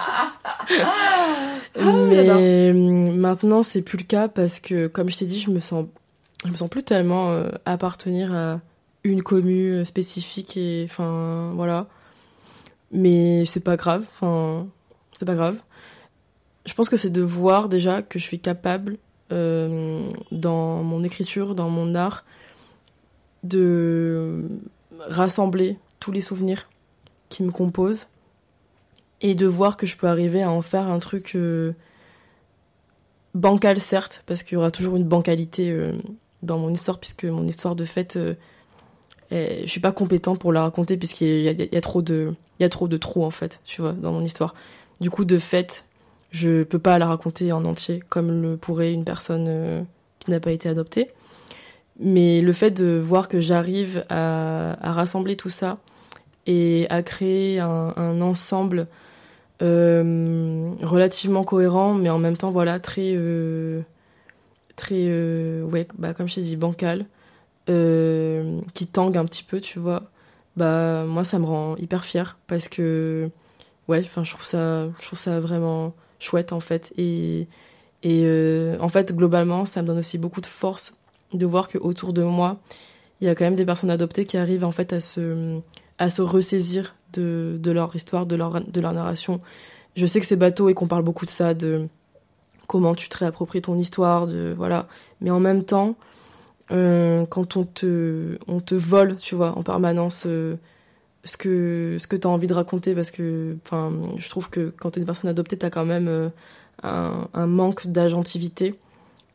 [1.76, 5.60] Mais euh, maintenant, c'est plus le cas parce que, comme je t'ai dit, je me
[5.62, 5.86] sens,
[6.46, 8.60] je me sens plus tellement euh, appartenir à
[9.04, 11.88] une commu euh, spécifique et, enfin, voilà.
[12.92, 14.04] Mais c'est pas grave.
[14.16, 14.68] Enfin,
[15.18, 15.58] c'est pas grave.
[16.66, 18.98] Je pense que c'est de voir déjà que je suis capable
[19.32, 22.24] euh, dans mon écriture, dans mon art,
[23.44, 24.44] de
[25.00, 26.70] rassembler tous les souvenirs
[27.30, 28.08] qui me composent
[29.22, 31.74] et de voir que je peux arriver à en faire un truc euh,
[33.34, 35.94] bancal certes parce qu'il y aura toujours une bancalité euh,
[36.44, 38.34] dans mon histoire puisque mon histoire de fait euh,
[39.32, 42.34] est- je suis pas compétente pour la raconter puisqu'il y a, trop de
[42.70, 44.54] trop trous en fait tu vois dans mon histoire.
[45.00, 45.86] Du coup de fait
[46.32, 49.82] je peux pas la raconter en entier comme le pourrait une personne euh,
[50.20, 51.10] qui n'a pas été adoptée
[52.00, 55.78] mais le fait de voir que j'arrive à, rassembler tout ça
[56.48, 58.88] et à créer un, ensemble
[59.62, 63.82] euh, relativement cohérent, mais en même temps, voilà, très, euh,
[64.78, 65.06] très,
[65.62, 67.06] ouais, bah, comme je t'ai dit, bancal,
[67.68, 70.10] qui tangue un petit peu, tu vois.
[70.58, 73.30] Bah, moi, ça me rend hyper fière parce que,
[73.88, 76.94] ouais, enfin, je trouve ça, je trouve ça vraiment chouette en fait.
[76.98, 77.48] Et,
[78.04, 80.96] et euh, en fait, globalement, ça me donne aussi beaucoup de force
[81.34, 82.60] de voir que autour de moi,
[83.20, 85.60] il y a quand même des personnes adoptées qui arrivent en fait à se,
[85.98, 89.42] à se ressaisir de, de leur histoire, de leur, de leur narration.
[89.96, 91.88] Je sais que c'est bateau et qu'on parle beaucoup de ça, de
[92.68, 94.88] comment tu te réappropries ton histoire, de voilà.
[95.20, 95.96] Mais en même temps,
[96.72, 100.56] euh, quand on te, on te vole, tu vois, en permanence euh,
[101.24, 104.74] ce que, ce que tu as envie de raconter, parce que enfin, je trouve que
[104.80, 106.30] quand tu es une personne adoptée, tu as quand même euh,
[106.84, 108.76] un, un manque d'agentivité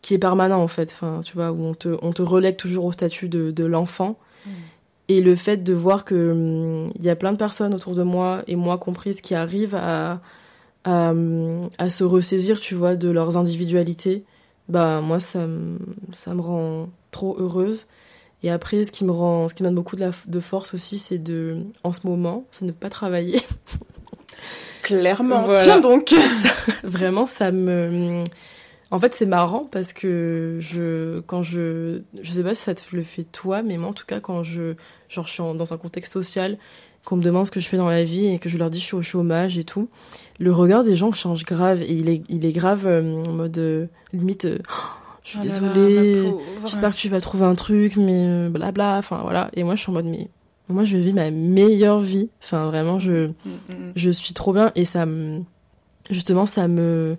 [0.03, 2.85] qui est permanent en fait, enfin, tu vois, où on te, on te relègue toujours
[2.85, 4.19] au statut de, de l'enfant.
[5.09, 8.03] Et le fait de voir que hum, il y a plein de personnes autour de
[8.03, 10.21] moi, et moi comprise, qui arrivent à,
[10.85, 14.25] à, hum, à se ressaisir, tu vois, de leurs individualités,
[14.69, 15.79] bah moi ça me,
[16.13, 17.87] ça me rend trop heureuse.
[18.43, 20.75] Et après, ce qui me rend, ce qui me donne beaucoup de, la, de force
[20.75, 23.41] aussi, c'est de, en ce moment, c'est ne pas travailler.
[24.83, 25.43] Clairement.
[25.45, 25.63] Voilà.
[25.65, 26.15] Tiens donc.
[26.85, 28.23] Vraiment, ça me.
[28.93, 32.95] En fait, c'est marrant parce que je, quand je, je sais pas si ça te
[32.95, 34.75] le fait toi, mais moi en tout cas, quand je,
[35.09, 36.57] genre, je suis en- dans un contexte social,
[37.05, 38.79] qu'on me demande ce que je fais dans la vie et que je leur dis
[38.79, 39.89] je suis au chômage et tout,
[40.39, 43.59] le regard des gens change grave et il est, il est grave euh, en mode
[43.59, 44.45] euh, limite.
[44.45, 44.73] euh, Oh,
[45.27, 46.33] je suis Oh désolée.
[46.63, 48.97] J'espère que tu vas trouver un truc, mais euh, blabla.
[48.99, 49.51] Enfin voilà.
[49.55, 50.29] Et moi, je suis en mode mais
[50.69, 52.29] moi, je vis ma meilleure vie.
[52.43, 53.33] Enfin vraiment, je Mm,
[53.69, 53.93] mm.
[53.97, 55.43] je suis trop bien et ça me
[56.11, 57.17] justement ça me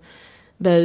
[0.60, 0.78] bah,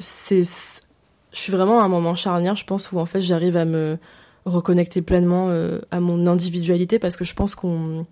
[0.00, 3.64] c'est je suis vraiment à un moment charnière je pense où en fait j'arrive à
[3.64, 3.98] me
[4.44, 8.06] reconnecter pleinement euh, à mon individualité parce que je pense qu'on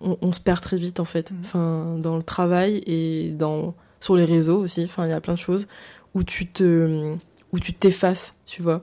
[0.00, 4.16] on, on se perd très vite en fait, enfin dans le travail et dans sur
[4.16, 4.84] les réseaux aussi.
[4.84, 5.66] Enfin, il y a plein de choses
[6.14, 7.16] où tu te
[7.52, 8.82] où tu t'effaces, tu vois.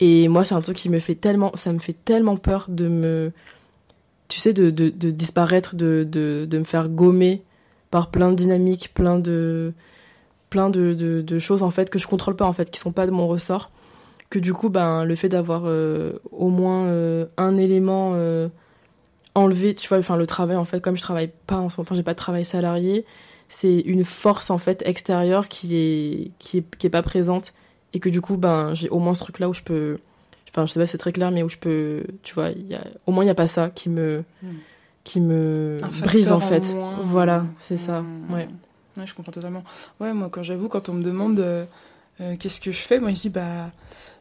[0.00, 2.88] Et moi, c'est un truc qui me fait tellement, ça me fait tellement peur de
[2.88, 3.32] me,
[4.28, 7.42] tu sais, de, disparaître, de, de, de me faire gommer
[7.90, 9.72] par plein de dynamiques, plein de,
[10.50, 13.06] plein de, de, choses en fait que je contrôle pas en fait, qui sont pas
[13.06, 13.70] de mon ressort.
[14.30, 18.48] Que du coup, ben, le fait d'avoir euh, au moins euh, un élément euh,
[19.34, 21.88] enlevé, tu vois, enfin le travail en fait, comme je travaille pas en ce moment,
[21.92, 23.04] j'ai pas de travail salarié,
[23.48, 27.52] c'est une force en fait extérieure qui est, qui est, qui est pas présente
[27.94, 29.98] et que du coup, ben, j'ai au moins ce truc là où je peux,
[30.50, 32.66] enfin, je sais pas, si c'est très clair, mais où je peux, tu vois, il
[32.66, 34.48] y a, au moins il y a pas ça qui me, Mm.
[35.04, 36.60] qui me Un brise en fait.
[36.74, 36.92] moins.
[37.04, 38.02] Voilà, c'est ça.
[38.02, 38.32] Mm.
[38.34, 38.48] Ouais.
[38.98, 39.64] Ouais, je comprends totalement.
[40.00, 41.64] Ouais, moi, quand j'avoue, quand on me demande euh,
[42.20, 43.70] euh, qu'est-ce que je fais, moi, je dis, bah,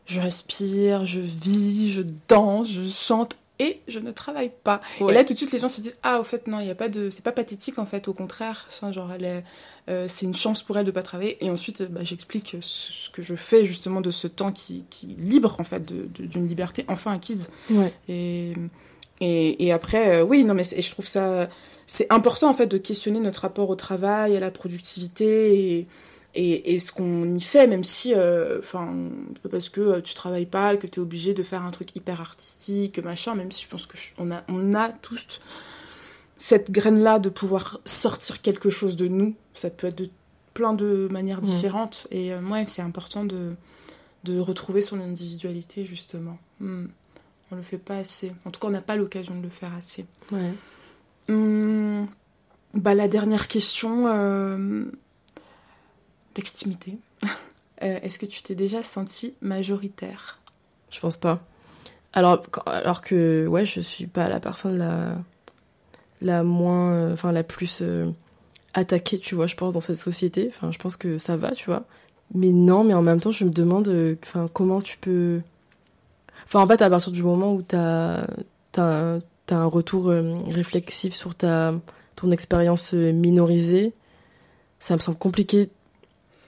[0.07, 4.81] je respire, je vis, je danse, je chante et je ne travaille pas.
[4.99, 5.11] Ouais.
[5.11, 6.71] Et là, tout de suite, les gens se disent, ah, au fait, non, il y
[6.71, 8.65] a pas de, c'est pas pathétique, en fait, au contraire.
[8.69, 9.43] Enfin, genre, elle est,
[9.89, 11.43] euh, c'est une chance pour elle de pas travailler.
[11.43, 15.11] Et ensuite, euh, bah, j'explique ce que je fais, justement, de ce temps qui, qui
[15.11, 17.49] est libre, en fait, d'une liberté enfin acquise.
[17.69, 17.93] Ouais.
[18.07, 18.53] Et,
[19.19, 21.49] et, et après, euh, oui, non, mais je trouve ça.
[21.85, 25.87] C'est important, en fait, de questionner notre rapport au travail, à la productivité et,
[26.33, 28.13] et, et ce qu'on y fait, même si.
[28.59, 28.93] Enfin,
[29.51, 32.99] parce que tu travailles pas que tu es obligé de faire un truc hyper artistique,
[32.99, 35.41] machin, même si je pense qu'on a, on a tous
[36.43, 39.33] cette graine-là de pouvoir sortir quelque chose de nous.
[39.53, 40.09] Ça peut être de
[40.53, 41.45] plein de manières Mm.
[41.45, 42.05] différentes.
[42.11, 43.53] Et euh, ouais, c'est important de,
[44.25, 46.37] de retrouver son individualité, justement.
[46.59, 46.87] Mm.
[47.49, 48.33] On le fait pas assez.
[48.43, 50.05] En tout cas, on n'a pas l'occasion de le faire assez.
[50.33, 50.51] Ouais.
[51.29, 52.07] Hum,
[52.73, 54.83] bah, la dernière question euh,
[56.35, 56.97] d'extimité.
[57.81, 60.39] Euh, Est-ce que tu t'es déjà sentie majoritaire?
[60.89, 61.43] Je pense pas.
[62.13, 65.17] Alors, alors que, ouais, je suis pas la personne la,
[66.23, 68.09] la moins, euh, enfin, la plus euh,
[68.73, 70.49] attaquée, tu vois, je pense, dans cette société.
[70.49, 71.83] Enfin, je pense que ça va, tu vois.
[72.33, 75.41] Mais non, mais en même temps, je me demande, euh, enfin, comment tu peux.
[76.45, 78.25] Enfin, en fait, à partir du moment où t'as
[78.77, 79.19] as,
[79.49, 80.07] as un retour
[80.47, 81.73] réflexif sur ta,
[82.15, 83.93] ton expérience minorisée,
[84.79, 85.69] ça me semble compliqué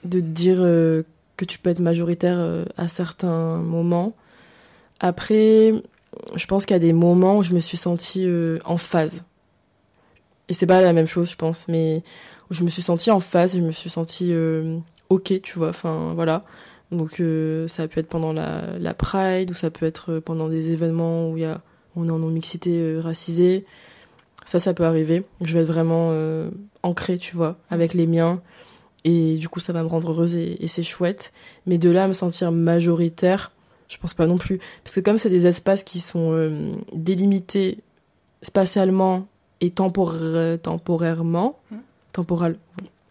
[0.04, 4.16] de dire que tu peux être majoritaire à certains moments.
[5.00, 5.74] Après,
[6.36, 8.28] je pense qu'il y a des moments où je me suis sentie
[8.66, 9.24] en phase.
[10.50, 12.04] Et c'est pas la même chose, je pense, mais
[12.52, 14.78] je me suis sentie en phase, je me suis sentie euh,
[15.10, 16.43] ok, tu vois, enfin voilà.
[16.91, 20.72] Donc euh, ça peut être pendant la, la Pride, ou ça peut être pendant des
[20.72, 21.62] événements où y a,
[21.96, 23.66] on est en non-mixité euh, racisée.
[24.46, 25.24] Ça, ça peut arriver.
[25.41, 26.52] Je vais être vraiment euh,
[26.84, 28.41] ancrée, tu vois, avec les miens.
[29.04, 31.34] Et du coup, ça va me rendre heureuse et, et c'est chouette.
[31.66, 33.52] Mais de là à me sentir majoritaire,
[33.88, 34.60] je pense pas non plus.
[34.84, 37.80] Parce que comme c'est des espaces qui sont euh, délimités
[38.41, 39.28] spatialement
[39.66, 41.59] et tempora- temporairement,
[42.11, 42.57] temporal,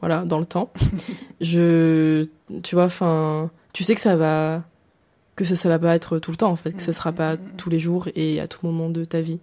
[0.00, 0.70] voilà, dans le temps,
[1.40, 2.26] je,
[2.62, 4.64] tu vois, enfin, tu sais que ça va,
[5.36, 7.14] que ça, ça va pas être tout le temps en fait, que ça sera mm,
[7.14, 7.56] pas mm, mm.
[7.56, 9.38] tous les jours et à tout moment de ta vie.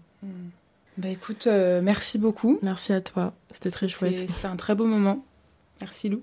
[0.98, 2.60] Bah écoute, euh, merci beaucoup.
[2.62, 4.30] Merci à toi, c'était très chouette.
[4.30, 5.26] C'était un très beau moment.
[5.80, 6.22] Merci Lou.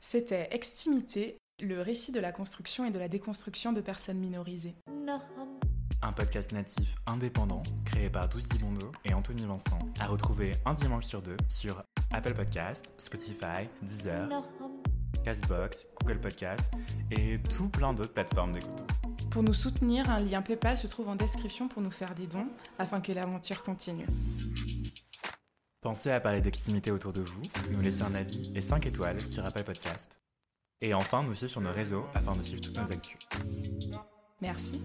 [0.00, 4.74] C'était Extimité, le récit de la construction et de la déconstruction de personnes minorisées.
[6.02, 11.04] Un podcast natif indépendant créé par Douce Dibondo et Anthony Vincent, à retrouver un dimanche
[11.06, 11.82] sur deux sur
[12.12, 14.28] Apple Podcast, Spotify, Deezer,
[15.24, 16.72] Castbox, Google Podcast
[17.10, 18.84] et tout plein d'autres plateformes d'écoute.
[19.30, 22.48] Pour nous soutenir, un lien PayPal se trouve en description pour nous faire des dons
[22.78, 24.06] afin que l'aventure continue.
[25.80, 29.44] Pensez à parler d'extimité autour de vous, nous laisser un avis et 5 étoiles sur
[29.44, 30.20] Apple Podcast.
[30.80, 33.18] Et enfin, nous suivre sur nos réseaux afin de suivre toutes nos actus.
[34.40, 34.84] Merci.